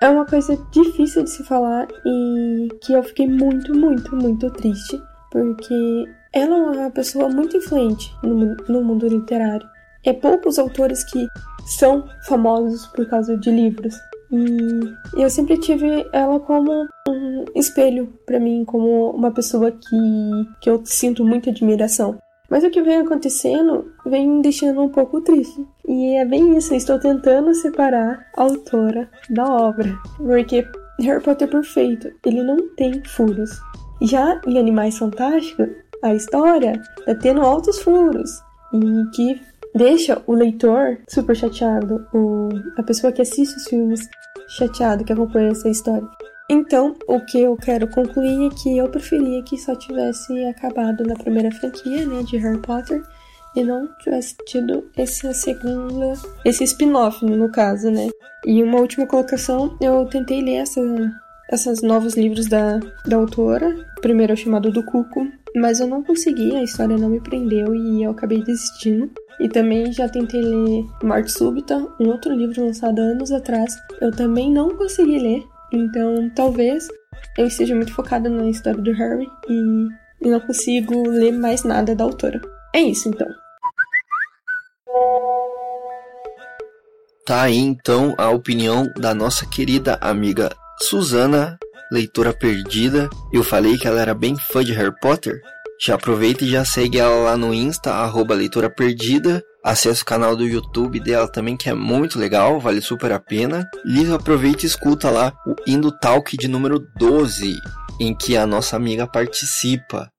É 0.02 0.10
uma 0.10 0.26
coisa 0.26 0.58
difícil 0.72 1.24
de 1.24 1.30
se 1.30 1.44
falar 1.44 1.88
e 2.06 2.68
que 2.82 2.94
eu 2.94 3.02
fiquei 3.04 3.28
muito, 3.28 3.74
muito, 3.74 4.16
muito 4.16 4.50
triste, 4.52 5.02
porque 5.32 6.06
ela 6.36 6.58
é 6.58 6.80
uma 6.82 6.92
pessoa 6.92 7.30
muito 7.30 7.56
influente 7.56 8.14
no, 8.22 8.56
no 8.68 8.84
mundo 8.84 9.08
literário. 9.08 9.68
É 10.04 10.12
poucos 10.12 10.60
autores 10.60 11.04
que 11.06 11.26
são 11.66 12.04
famosos 12.28 12.86
por 12.88 13.08
causa 13.08 13.38
de 13.38 13.50
livros. 13.50 13.96
E 14.32 15.22
eu 15.22 15.30
sempre 15.30 15.58
tive 15.58 16.06
ela 16.12 16.40
como 16.42 16.88
um 17.08 17.46
espelho 17.56 18.14
para 18.26 18.40
mim, 18.40 18.66
como 18.66 19.12
uma 19.12 19.32
pessoa 19.32 19.72
que, 19.72 20.50
que 20.62 20.70
eu 20.70 20.82
sinto 20.86 21.24
muita 21.24 21.50
admiração. 21.50 22.20
Mas 22.50 22.64
o 22.64 22.70
que 22.70 22.82
vem 22.82 22.98
acontecendo 22.98 23.92
vem 24.06 24.28
me 24.28 24.42
deixando 24.42 24.82
um 24.82 24.90
pouco 24.90 25.22
triste. 25.22 25.66
E 25.88 26.16
é 26.18 26.26
bem 26.26 26.56
isso, 26.58 26.76
estou 26.76 27.00
tentando 27.00 27.54
separar 27.56 28.28
a 28.36 28.44
autora 28.44 29.10
da 29.30 29.46
obra. 29.46 29.98
Porque 30.18 30.68
Harry 31.00 31.24
Potter 31.24 31.48
é 31.48 31.52
perfeito, 31.52 32.12
ele 32.26 32.44
não 32.44 32.58
tem 32.76 33.02
furos. 33.06 33.50
Já 34.02 34.40
em 34.46 34.60
Animais 34.60 34.98
Fantásticos, 34.98 35.70
a 36.06 36.14
história 36.14 36.80
tá 37.06 37.16
tendo 37.16 37.42
altos 37.42 37.80
furos. 37.80 38.30
E 38.74 39.16
que 39.16 39.42
deixa 39.74 40.22
o 40.28 40.34
leitor 40.34 41.00
super 41.10 41.36
chateado, 41.36 42.06
o, 42.14 42.50
a 42.78 42.84
pessoa 42.84 43.12
que 43.12 43.22
assiste 43.22 43.58
os 43.58 43.64
filmes 43.68 44.08
chateado, 44.48 45.04
que 45.04 45.12
acompanha 45.12 45.50
essa 45.50 45.68
história. 45.68 46.08
Então, 46.50 46.96
o 47.08 47.20
que 47.22 47.42
eu 47.42 47.58
quero 47.58 47.88
concluir 47.88 48.48
é 48.48 48.56
que 48.56 48.78
eu 48.78 48.88
preferia 48.88 49.42
que 49.42 49.58
só 49.58 49.76
tivesse 49.76 50.46
acabado 50.46 51.04
na 51.04 51.16
primeira 51.16 51.52
franquia, 51.52 52.06
né, 52.06 52.22
de 52.22 52.38
Harry 52.38 52.60
Potter, 52.60 53.02
e 53.56 53.64
não 53.64 53.88
tivesse 54.00 54.36
tido 54.46 54.84
essa 54.96 55.34
segunda, 55.34 56.14
esse 56.44 56.64
spin-off, 56.66 57.26
no 57.26 57.52
caso, 57.52 57.90
né. 57.90 58.10
E 58.46 58.62
uma 58.62 58.80
última 58.80 59.08
colocação, 59.08 59.76
eu 59.82 60.06
tentei 60.06 60.44
ler 60.44 60.58
essa, 60.58 60.82
esses 61.52 61.82
novos 61.82 62.14
livros 62.16 62.46
da, 62.46 62.80
da 63.08 63.16
autora. 63.16 63.76
O 63.98 64.02
primeiro 64.02 64.34
é 64.34 64.36
chamado 64.36 64.72
do 64.72 64.84
Cuco, 64.86 65.26
mas 65.56 65.80
eu 65.80 65.88
não 65.88 66.04
consegui, 66.04 66.56
a 66.56 66.64
história 66.64 66.98
não 66.98 67.10
me 67.10 67.20
prendeu 67.20 67.74
e 67.76 68.04
eu 68.04 68.12
acabei 68.12 68.44
desistindo. 68.44 69.10
E 69.40 69.50
também 69.50 69.92
já 69.92 70.08
tentei 70.08 70.42
ler 70.42 70.86
Morte 71.04 71.32
Súbita, 71.32 71.78
um 72.00 72.08
outro 72.08 72.34
livro 72.34 72.66
lançado 72.66 73.00
anos 73.00 73.32
atrás. 73.32 73.74
Eu 74.00 74.12
também 74.12 74.52
não 74.52 74.78
consegui 74.78 75.20
ler, 75.20 75.44
então, 75.72 76.30
talvez 76.36 76.88
eu 77.38 77.48
esteja 77.48 77.76
muito 77.76 77.94
focada 77.94 78.30
na 78.30 78.50
história 78.50 78.82
do 78.82 78.94
Harry 78.94 79.28
e 79.50 80.30
não 80.30 80.40
consigo 80.40 81.08
ler 81.10 81.32
mais 81.32 81.64
nada 81.64 81.96
da 81.96 82.04
autora. 82.04 82.42
É 82.74 82.82
isso, 82.82 83.10
então. 83.10 83.28
Tá 87.26 87.42
aí 87.42 87.58
então 87.58 88.14
a 88.18 88.30
opinião 88.30 88.88
da 88.96 89.14
nossa 89.14 89.48
querida 89.48 89.98
amiga 90.00 90.56
Susana, 90.80 91.58
leitora 91.92 92.34
perdida. 92.34 93.10
Eu 93.32 93.44
falei 93.44 93.78
que 93.78 93.88
ela 93.88 94.02
era 94.02 94.14
bem 94.14 94.36
fã 94.38 94.64
de 94.64 94.74
Harry 94.74 94.94
Potter. 95.00 95.40
Já 95.80 95.96
aproveita 95.96 96.44
e 96.44 96.50
já 96.50 96.64
segue 96.64 97.00
ela 97.00 97.16
lá 97.16 97.38
no 97.38 97.54
Insta, 97.54 97.92
arroba 97.92 98.34
leitora 98.34 98.70
perdida. 98.70 99.44
Acesse 99.64 100.04
o 100.04 100.06
canal 100.06 100.36
do 100.36 100.46
YouTube 100.46 101.00
dela 101.00 101.28
também, 101.28 101.58
que 101.58 101.70
é 101.70 101.74
muito 101.74 102.20
legal, 102.20 102.60
vale 102.60 102.82
super 102.82 103.12
a 103.12 103.20
pena. 103.20 103.68
E 103.86 104.12
aproveita 104.14 104.64
e 104.64 104.68
escuta 104.68 105.10
lá 105.10 105.34
o 105.46 105.56
Indo 105.68 105.92
Talk 105.92 106.38
de 106.38 106.48
número 106.48 106.80
12, 106.98 107.56
em 108.00 108.16
que 108.16 108.38
a 108.38 108.46
nossa 108.46 108.76
amiga 108.76 109.08
participa. 109.08 110.10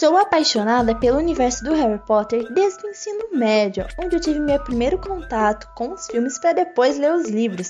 Sou 0.00 0.16
apaixonada 0.16 0.94
pelo 0.94 1.18
universo 1.18 1.62
do 1.62 1.74
Harry 1.74 1.98
Potter 2.06 2.50
desde 2.54 2.86
o 2.86 2.88
ensino 2.88 3.22
médio, 3.34 3.86
onde 4.02 4.16
eu 4.16 4.20
tive 4.20 4.40
meu 4.40 4.58
primeiro 4.58 4.96
contato 4.96 5.68
com 5.76 5.92
os 5.92 6.06
filmes 6.06 6.38
para 6.38 6.54
depois 6.54 6.96
ler 6.96 7.12
os 7.12 7.28
livros. 7.28 7.68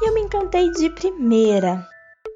E 0.00 0.08
eu 0.08 0.14
me 0.14 0.20
encantei 0.20 0.70
de 0.70 0.88
primeira 0.90 1.84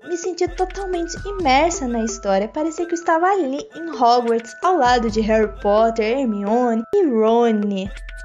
me 0.09 0.17
senti 0.17 0.49
totalmente 0.49 1.17
imersa 1.29 1.87
na 1.87 2.03
história. 2.03 2.49
Parecia 2.49 2.87
que 2.87 2.95
eu 2.95 2.99
estava 2.99 3.27
ali 3.27 3.61
em 3.77 3.91
Hogwarts, 3.91 4.57
ao 4.65 4.77
lado 4.77 5.09
de 5.09 5.21
Harry 5.21 5.53
Potter, 5.61 6.19
Hermione 6.19 6.83
e 6.93 7.07
Ron. 7.07 7.61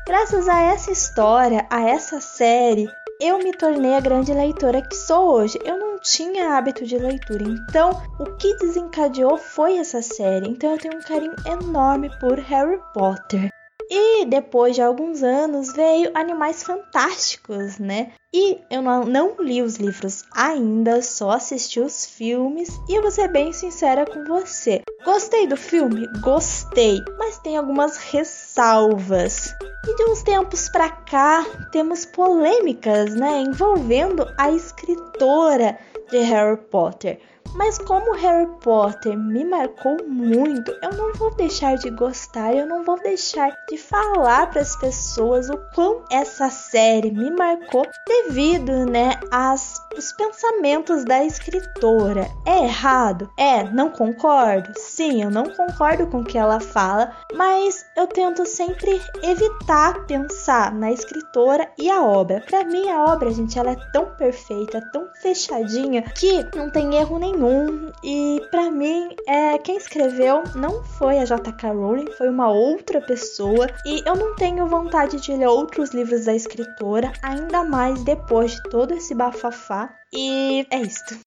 Graças 0.07 0.47
a 0.47 0.59
essa 0.59 0.89
história, 0.91 1.67
a 1.69 1.81
essa 1.81 2.19
série, 2.19 2.87
eu 3.19 3.39
me 3.39 3.51
tornei 3.53 3.95
a 3.95 3.99
grande 3.99 4.33
leitora 4.33 4.81
que 4.81 4.95
sou 4.95 5.33
hoje. 5.33 5.59
Eu 5.63 5.77
não 5.77 5.99
tinha 5.99 6.57
hábito 6.57 6.85
de 6.85 6.97
leitura, 6.97 7.43
então 7.43 7.91
o 8.19 8.25
que 8.35 8.55
desencadeou 8.57 9.37
foi 9.37 9.77
essa 9.77 10.01
série. 10.01 10.49
Então 10.49 10.71
eu 10.71 10.77
tenho 10.77 10.97
um 10.97 11.01
carinho 11.01 11.35
enorme 11.45 12.09
por 12.19 12.37
Harry 12.37 12.79
Potter. 12.93 13.54
E 13.89 14.25
depois 14.25 14.75
de 14.75 14.81
alguns 14.81 15.21
anos 15.21 15.73
veio 15.73 16.11
Animais 16.13 16.63
Fantásticos, 16.63 17.77
né? 17.77 18.11
E 18.33 18.59
eu 18.69 18.81
não, 18.81 19.05
não, 19.05 19.35
li 19.39 19.61
os 19.61 19.75
livros 19.75 20.23
ainda, 20.33 21.01
só 21.01 21.31
assisti 21.31 21.79
os 21.79 22.05
filmes. 22.05 22.69
E 22.89 22.95
eu 22.95 23.01
vou 23.01 23.11
ser 23.11 23.29
bem 23.29 23.53
sincera 23.53 24.05
com 24.05 24.25
você. 24.25 24.81
Gostei 25.05 25.47
do 25.47 25.55
filme? 25.55 26.07
Gostei, 26.21 26.99
mas 27.17 27.37
tem 27.37 27.57
algumas 27.57 27.97
ressalvas. 27.97 29.53
E 29.87 29.95
de 29.95 30.03
uns 30.05 30.23
tempos 30.23 30.67
pra 30.67 30.89
cá, 30.89 31.45
temos 31.71 32.05
polêmicas, 32.05 33.13
né? 33.15 33.41
Envolvendo 33.41 34.27
a 34.37 34.51
escritora 34.51 35.77
de 36.09 36.17
Harry 36.17 36.57
Potter. 36.57 37.19
Mas 37.55 37.77
como 37.77 38.13
Harry 38.15 38.47
Potter 38.61 39.17
me 39.17 39.45
marcou 39.45 39.97
muito, 40.05 40.71
eu 40.83 40.91
não 40.91 41.13
vou 41.13 41.33
deixar 41.35 41.77
de 41.77 41.89
gostar, 41.89 42.53
eu 42.53 42.65
não 42.65 42.83
vou 42.83 42.99
deixar 43.01 43.49
de 43.69 43.77
falar 43.77 44.49
para 44.49 44.61
as 44.61 44.75
pessoas 44.75 45.49
o 45.49 45.57
quão 45.73 46.03
essa 46.11 46.49
série 46.49 47.11
me 47.11 47.31
marcou 47.31 47.87
devido, 48.05 48.85
né, 48.85 49.17
às 49.31 49.79
os 49.97 50.11
pensamentos 50.13 51.05
da 51.05 51.23
escritora. 51.23 52.29
É 52.45 52.63
errado? 52.63 53.29
É, 53.37 53.63
não 53.63 53.89
concordo? 53.89 54.73
Sim, 54.77 55.23
eu 55.23 55.31
não 55.31 55.45
concordo 55.45 56.07
com 56.07 56.19
o 56.19 56.25
que 56.25 56.37
ela 56.37 56.59
fala, 56.59 57.15
mas 57.33 57.85
eu 57.95 58.07
tento 58.07 58.45
sempre 58.45 59.01
evitar 59.23 60.05
pensar 60.05 60.73
na 60.73 60.91
escritora 60.91 61.69
e 61.77 61.89
a 61.89 62.03
obra. 62.03 62.43
Para 62.47 62.63
mim 62.63 62.89
a 62.89 63.05
obra, 63.05 63.31
gente, 63.31 63.57
ela 63.57 63.71
é 63.71 63.77
tão 63.91 64.05
perfeita, 64.15 64.81
tão 64.91 65.07
fechadinha 65.21 66.01
que 66.01 66.45
não 66.55 66.69
tem 66.69 66.95
erro 66.95 67.17
nenhum. 67.17 67.91
E 68.03 68.41
para 68.51 68.69
mim, 68.71 69.15
é, 69.27 69.57
quem 69.57 69.77
escreveu 69.77 70.43
não 70.55 70.83
foi 70.83 71.19
a 71.19 71.25
J.K. 71.25 71.71
Rowling, 71.71 72.11
foi 72.17 72.29
uma 72.29 72.49
outra 72.49 73.01
pessoa. 73.01 73.67
E 73.85 74.01
eu 74.05 74.15
não 74.15 74.35
tenho 74.35 74.67
vontade 74.67 75.19
de 75.19 75.33
ler 75.33 75.47
outros 75.47 75.91
livros 75.91 76.25
da 76.25 76.33
escritora, 76.33 77.11
ainda 77.21 77.63
mais 77.63 78.03
depois 78.03 78.51
de 78.51 78.63
todo 78.63 78.93
esse 78.93 79.13
bafafá. 79.13 79.84
E 80.13 80.65
é 80.71 80.81
isto. 80.81 81.19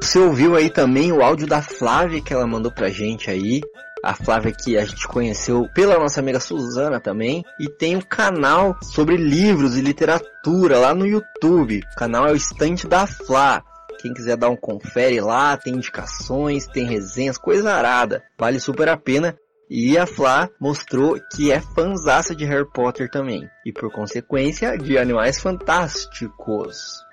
Você 0.00 0.18
ouviu 0.18 0.56
aí 0.56 0.70
também 0.70 1.12
o 1.12 1.22
áudio 1.22 1.46
da 1.46 1.60
Flávia 1.60 2.22
que 2.22 2.32
ela 2.32 2.46
mandou 2.46 2.72
pra 2.72 2.88
gente 2.88 3.30
aí 3.30 3.60
a 4.02 4.14
Flávia 4.14 4.52
que 4.52 4.76
a 4.76 4.84
gente 4.84 5.06
conheceu 5.08 5.68
pela 5.74 5.98
nossa 5.98 6.20
amiga 6.20 6.40
Suzana 6.40 7.00
também. 7.00 7.44
E 7.58 7.68
tem 7.68 7.96
um 7.96 8.00
canal 8.00 8.76
sobre 8.82 9.16
livros 9.16 9.76
e 9.76 9.80
literatura 9.80 10.78
lá 10.78 10.94
no 10.94 11.06
YouTube. 11.06 11.82
O 11.92 11.96
canal 11.96 12.26
é 12.26 12.32
o 12.32 12.36
Estante 12.36 12.86
da 12.86 13.06
Flá. 13.06 13.62
Quem 14.00 14.14
quiser 14.14 14.36
dar 14.36 14.48
um 14.48 14.56
confere 14.56 15.20
lá, 15.20 15.56
tem 15.56 15.74
indicações, 15.74 16.66
tem 16.68 16.86
resenhas, 16.86 17.36
coisa 17.36 17.72
arada. 17.72 18.22
Vale 18.38 18.60
super 18.60 18.88
a 18.88 18.96
pena. 18.96 19.36
E 19.70 19.98
a 19.98 20.06
Flá 20.06 20.48
mostrou 20.58 21.18
que 21.34 21.52
é 21.52 21.60
fanzaça 21.60 22.34
de 22.34 22.44
Harry 22.46 22.64
Potter 22.72 23.10
também. 23.10 23.48
E 23.66 23.72
por 23.72 23.92
consequência, 23.92 24.78
de 24.78 24.96
Animais 24.96 25.38
Fantásticos. 25.38 27.04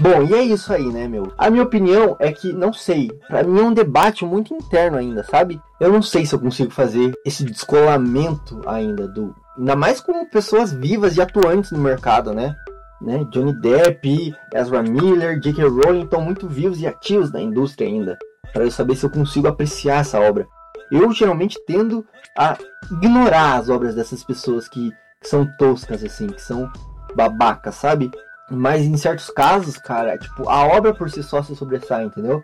Bom, 0.00 0.22
e 0.22 0.34
é 0.34 0.42
isso 0.42 0.72
aí, 0.72 0.86
né, 0.86 1.06
meu? 1.06 1.32
A 1.36 1.50
minha 1.50 1.62
opinião 1.62 2.16
é 2.18 2.32
que, 2.32 2.52
não 2.52 2.72
sei, 2.72 3.08
para 3.28 3.42
mim 3.42 3.60
é 3.60 3.64
um 3.64 3.74
debate 3.74 4.24
muito 4.24 4.54
interno 4.54 4.96
ainda, 4.96 5.24
sabe? 5.24 5.60
Eu 5.80 5.92
não 5.92 6.02
sei 6.02 6.24
se 6.26 6.34
eu 6.34 6.40
consigo 6.40 6.70
fazer 6.70 7.12
esse 7.24 7.44
descolamento 7.44 8.60
ainda 8.66 9.06
do. 9.08 9.34
Ainda 9.56 9.74
mais 9.74 10.00
com 10.00 10.24
pessoas 10.26 10.72
vivas 10.72 11.16
e 11.16 11.20
atuantes 11.20 11.72
no 11.72 11.78
mercado, 11.78 12.32
né? 12.32 12.54
Né? 13.00 13.24
Johnny 13.30 13.52
Depp, 13.60 14.34
Ezra 14.54 14.82
Miller, 14.82 15.38
J.K. 15.40 15.64
Rowling 15.64 16.04
estão 16.04 16.20
muito 16.20 16.48
vivos 16.48 16.80
e 16.80 16.86
ativos 16.86 17.32
na 17.32 17.40
indústria 17.40 17.88
ainda. 17.88 18.18
Para 18.52 18.64
eu 18.64 18.70
saber 18.70 18.96
se 18.96 19.04
eu 19.04 19.10
consigo 19.10 19.46
apreciar 19.46 20.00
essa 20.00 20.20
obra. 20.20 20.46
Eu 20.90 21.12
geralmente 21.12 21.58
tendo 21.66 22.04
a 22.36 22.56
ignorar 22.90 23.56
as 23.56 23.68
obras 23.68 23.94
dessas 23.94 24.24
pessoas 24.24 24.68
que, 24.68 24.90
que 25.20 25.28
são 25.28 25.46
toscas, 25.58 26.02
assim, 26.02 26.28
que 26.28 26.40
são 26.40 26.70
babacas, 27.14 27.74
sabe? 27.74 28.10
Mas 28.50 28.82
em 28.82 28.96
certos 28.96 29.28
casos, 29.30 29.76
cara, 29.76 30.16
tipo, 30.16 30.48
a 30.48 30.66
obra 30.66 30.94
por 30.94 31.10
si 31.10 31.22
só 31.22 31.42
se 31.42 31.54
sobressai, 31.54 32.04
entendeu? 32.04 32.42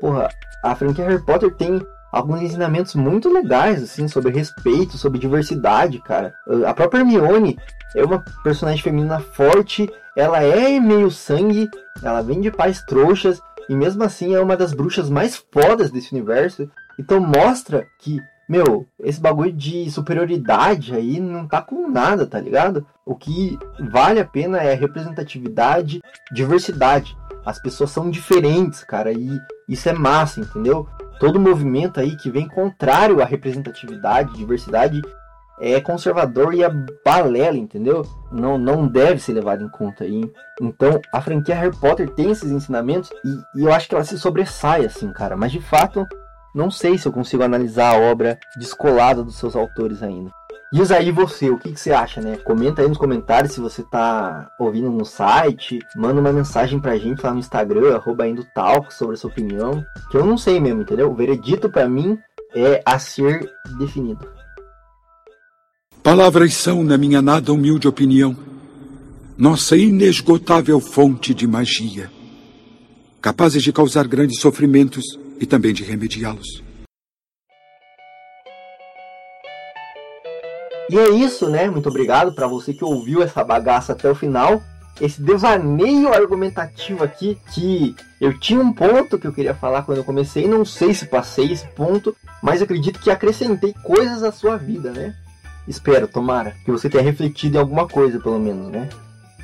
Porra, 0.00 0.28
a 0.64 0.74
franquia 0.74 1.06
Harry 1.06 1.24
Potter 1.24 1.54
tem 1.54 1.80
alguns 2.10 2.42
ensinamentos 2.42 2.94
muito 2.94 3.32
legais, 3.32 3.82
assim, 3.82 4.08
sobre 4.08 4.32
respeito, 4.32 4.96
sobre 4.96 5.18
diversidade, 5.18 6.00
cara. 6.00 6.32
A 6.66 6.72
própria 6.72 7.00
Hermione 7.00 7.58
é 7.94 8.04
uma 8.04 8.24
personagem 8.42 8.82
feminina 8.82 9.20
forte, 9.20 9.90
ela 10.16 10.42
é 10.42 10.78
meio 10.80 11.10
sangue, 11.10 11.68
ela 12.02 12.22
vem 12.22 12.40
de 12.40 12.50
pais 12.50 12.82
trouxas, 12.82 13.40
e 13.68 13.74
mesmo 13.74 14.02
assim 14.04 14.34
é 14.34 14.40
uma 14.40 14.56
das 14.56 14.72
bruxas 14.72 15.10
mais 15.10 15.36
fodas 15.52 15.90
desse 15.90 16.12
universo. 16.12 16.70
Então 16.98 17.20
mostra 17.20 17.86
que 17.98 18.20
meu, 18.48 18.86
esse 19.00 19.20
bagulho 19.20 19.52
de 19.52 19.90
superioridade 19.90 20.94
aí 20.94 21.18
não 21.18 21.48
tá 21.48 21.60
com 21.60 21.90
nada, 21.90 22.26
tá 22.26 22.38
ligado? 22.40 22.86
O 23.04 23.16
que 23.16 23.58
vale 23.90 24.20
a 24.20 24.24
pena 24.24 24.58
é 24.58 24.72
representatividade, 24.72 26.00
diversidade. 26.32 27.16
As 27.46 27.60
pessoas 27.60 27.90
são 27.90 28.10
diferentes, 28.10 28.82
cara, 28.82 29.12
e 29.12 29.40
isso 29.68 29.88
é 29.88 29.92
massa, 29.92 30.40
entendeu? 30.40 30.88
Todo 31.20 31.38
movimento 31.38 32.00
aí 32.00 32.16
que 32.16 32.28
vem 32.28 32.48
contrário 32.48 33.22
à 33.22 33.24
representatividade, 33.24 34.36
diversidade, 34.36 35.00
é 35.58 35.80
conservador 35.80 36.52
e 36.52 36.64
é 36.64 36.68
balela, 37.04 37.56
entendeu? 37.56 38.04
Não, 38.32 38.58
não 38.58 38.86
deve 38.86 39.20
ser 39.20 39.32
levado 39.32 39.64
em 39.64 39.68
conta 39.68 40.04
aí. 40.04 40.28
Então, 40.60 41.00
a 41.12 41.20
franquia 41.20 41.54
Harry 41.54 41.74
Potter 41.74 42.10
tem 42.10 42.32
esses 42.32 42.50
ensinamentos 42.50 43.10
e, 43.24 43.60
e 43.60 43.64
eu 43.64 43.72
acho 43.72 43.88
que 43.88 43.94
ela 43.94 44.04
se 44.04 44.18
sobressai, 44.18 44.84
assim, 44.84 45.12
cara. 45.12 45.36
Mas 45.36 45.52
de 45.52 45.60
fato, 45.60 46.04
não 46.54 46.70
sei 46.70 46.98
se 46.98 47.06
eu 47.06 47.12
consigo 47.12 47.42
analisar 47.42 47.94
a 47.94 48.10
obra 48.10 48.38
descolada 48.58 49.22
dos 49.22 49.36
seus 49.36 49.54
autores 49.54 50.02
ainda. 50.02 50.30
Diz 50.76 50.90
aí 50.90 51.10
você, 51.10 51.48
o 51.48 51.56
que, 51.56 51.72
que, 51.72 51.80
você 51.80 51.90
acha, 51.90 52.20
né? 52.20 52.36
Comenta 52.36 52.82
aí 52.82 52.88
nos 52.88 52.98
comentários 52.98 53.54
se 53.54 53.60
você 53.60 53.82
tá 53.82 54.46
ouvindo 54.60 54.90
no 54.90 55.06
site, 55.06 55.78
manda 55.96 56.20
uma 56.20 56.30
mensagem 56.30 56.78
pra 56.78 56.98
gente 56.98 57.22
lá 57.22 57.32
no 57.32 57.38
Instagram, 57.38 57.94
arroba 57.94 58.24
Talk, 58.54 58.92
sobre 58.92 59.14
a 59.14 59.16
sua 59.16 59.30
opinião, 59.30 59.82
que 60.10 60.18
eu 60.18 60.26
não 60.26 60.36
sei 60.36 60.60
mesmo, 60.60 60.82
entendeu? 60.82 61.10
O 61.10 61.14
veredito 61.14 61.70
para 61.70 61.88
mim 61.88 62.18
é 62.54 62.82
a 62.84 62.98
ser 62.98 63.50
definido. 63.78 64.28
Palavras 66.02 66.52
são, 66.52 66.84
na 66.84 66.98
minha 66.98 67.22
nada 67.22 67.54
humilde 67.54 67.88
opinião, 67.88 68.36
nossa 69.34 69.78
inesgotável 69.78 70.78
fonte 70.78 71.32
de 71.32 71.46
magia, 71.46 72.10
capazes 73.22 73.62
de 73.62 73.72
causar 73.72 74.06
grandes 74.06 74.40
sofrimentos 74.40 75.18
e 75.40 75.46
também 75.46 75.72
de 75.72 75.84
remediá-los. 75.84 76.65
E 80.88 80.98
é 80.98 81.10
isso, 81.10 81.48
né? 81.48 81.68
Muito 81.68 81.88
obrigado 81.88 82.32
para 82.32 82.46
você 82.46 82.72
que 82.72 82.84
ouviu 82.84 83.22
essa 83.22 83.42
bagaça 83.42 83.92
até 83.92 84.10
o 84.10 84.14
final. 84.14 84.62
Esse 85.00 85.20
devaneio 85.20 86.12
argumentativo 86.12 87.04
aqui, 87.04 87.36
que 87.52 87.94
eu 88.20 88.38
tinha 88.38 88.60
um 88.60 88.72
ponto 88.72 89.18
que 89.18 89.26
eu 89.26 89.32
queria 89.32 89.54
falar 89.54 89.82
quando 89.82 89.98
eu 89.98 90.04
comecei, 90.04 90.48
não 90.48 90.64
sei 90.64 90.94
se 90.94 91.06
passei 91.06 91.52
esse 91.52 91.66
ponto, 91.68 92.16
mas 92.42 92.62
acredito 92.62 93.00
que 93.00 93.10
acrescentei 93.10 93.74
coisas 93.82 94.22
à 94.22 94.32
sua 94.32 94.56
vida, 94.56 94.90
né? 94.92 95.14
Espero, 95.68 96.08
tomara, 96.08 96.54
que 96.64 96.70
você 96.70 96.88
tenha 96.88 97.02
refletido 97.02 97.56
em 97.56 97.60
alguma 97.60 97.86
coisa, 97.86 98.20
pelo 98.20 98.38
menos, 98.38 98.68
né? 98.68 98.88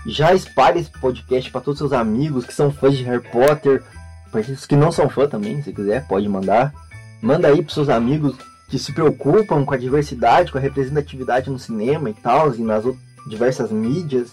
Já 0.07 0.33
espalhe 0.33 0.81
esse 0.81 0.91
podcast 0.91 1.51
para 1.51 1.61
todos 1.61 1.81
os 1.81 1.91
seus 1.91 2.01
amigos 2.01 2.47
que 2.47 2.55
são 2.55 2.73
fãs 2.73 2.97
de 2.97 3.03
Harry 3.05 3.29
Potter, 3.29 3.83
para 4.31 4.41
os 4.41 4.65
que 4.65 4.77
não 4.77 4.91
são 4.91 5.09
fãs 5.09 5.29
também, 5.29 5.63
se 5.63 5.73
quiser, 5.73 6.07
pode 6.07 6.29
mandar. 6.29 6.73
Manda 7.21 7.49
aí 7.49 7.63
para 7.63 7.75
seus 7.75 7.89
amigos 7.89 8.37
que 8.73 8.79
se 8.79 8.91
preocupam 8.91 9.67
com 9.67 9.75
a 9.75 9.77
diversidade, 9.77 10.51
com 10.51 10.57
a 10.57 10.61
representatividade 10.61 11.51
no 11.51 11.59
cinema 11.59 12.09
e 12.09 12.15
tal, 12.15 12.55
e 12.55 12.63
nas 12.63 12.83
diversas 13.29 13.71
mídias. 13.71 14.31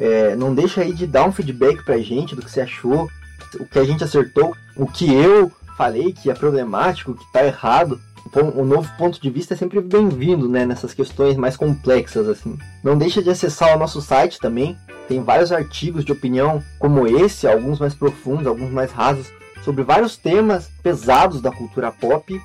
É, 0.00 0.34
não 0.34 0.52
deixa 0.52 0.80
aí 0.80 0.92
de 0.92 1.06
dar 1.06 1.24
um 1.24 1.30
feedback 1.30 1.84
pra 1.84 1.96
gente 1.98 2.34
do 2.34 2.42
que 2.42 2.50
você 2.50 2.60
achou, 2.60 3.08
o 3.54 3.64
que 3.64 3.78
a 3.78 3.84
gente 3.84 4.02
acertou, 4.02 4.52
o 4.74 4.84
que 4.84 5.14
eu 5.14 5.52
falei 5.76 6.12
que 6.12 6.28
é 6.28 6.34
problemático, 6.34 7.14
que 7.14 7.32
tá 7.32 7.46
errado. 7.46 8.00
Então, 8.26 8.48
o 8.48 8.64
novo 8.64 8.90
ponto 8.98 9.22
de 9.22 9.30
vista 9.30 9.54
é 9.54 9.56
sempre 9.56 9.80
bem-vindo, 9.80 10.48
né, 10.48 10.66
nessas 10.66 10.92
questões 10.92 11.36
mais 11.36 11.56
complexas 11.56 12.26
assim. 12.28 12.58
Não 12.82 12.98
deixa 12.98 13.22
de 13.22 13.30
acessar 13.30 13.76
o 13.76 13.78
nosso 13.78 14.02
site 14.02 14.40
também. 14.40 14.76
Tem 15.06 15.22
vários 15.22 15.52
artigos 15.52 16.04
de 16.04 16.10
opinião 16.10 16.60
como 16.80 17.06
esse, 17.06 17.46
alguns 17.46 17.78
mais 17.78 17.94
profundos, 17.94 18.48
alguns 18.48 18.72
mais 18.72 18.90
rasos, 18.90 19.28
sobre 19.64 19.84
vários 19.84 20.16
temas 20.16 20.68
pesados 20.82 21.40
da 21.40 21.52
cultura 21.52 21.92
pop 21.92 22.40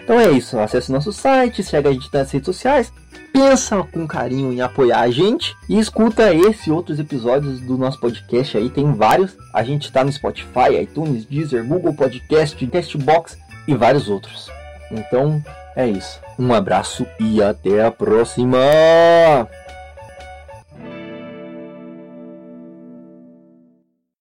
Então 0.04 0.20
é 0.20 0.32
isso, 0.32 0.58
acesse 0.58 0.92
nosso 0.92 1.14
site, 1.14 1.64
segue 1.64 1.88
a 1.88 1.92
gente 1.92 2.10
nas 2.12 2.32
redes 2.32 2.48
sociais, 2.48 2.92
pensa 3.32 3.84
com 3.84 4.08
carinho 4.08 4.52
em 4.52 4.60
apoiar 4.60 5.02
a 5.02 5.12
gente 5.12 5.56
e 5.70 5.78
escuta 5.78 6.34
esse 6.34 6.70
e 6.70 6.74
outros 6.74 7.00
episódios 7.00 7.62
do 7.62 7.78
nosso 7.78 8.00
podcast 8.00 8.58
aí, 8.58 8.70
tem 8.70 8.92
vários. 8.94 9.38
A 9.54 9.64
gente 9.64 9.84
está 9.84 10.04
no 10.04 10.12
Spotify, 10.12 10.82
iTunes, 10.82 11.26
Deezer, 11.26 11.64
Google 11.64 11.94
Podcast, 11.94 12.66
Castbox 12.68 13.38
e 13.68 13.76
vários 13.76 14.10
outros. 14.10 14.50
Então 14.92 15.44
é 15.76 15.88
isso. 15.88 16.20
Um 16.40 16.54
abraço 16.54 17.06
e 17.20 17.42
até 17.44 17.86
a 17.86 17.92
próxima! 17.92 18.58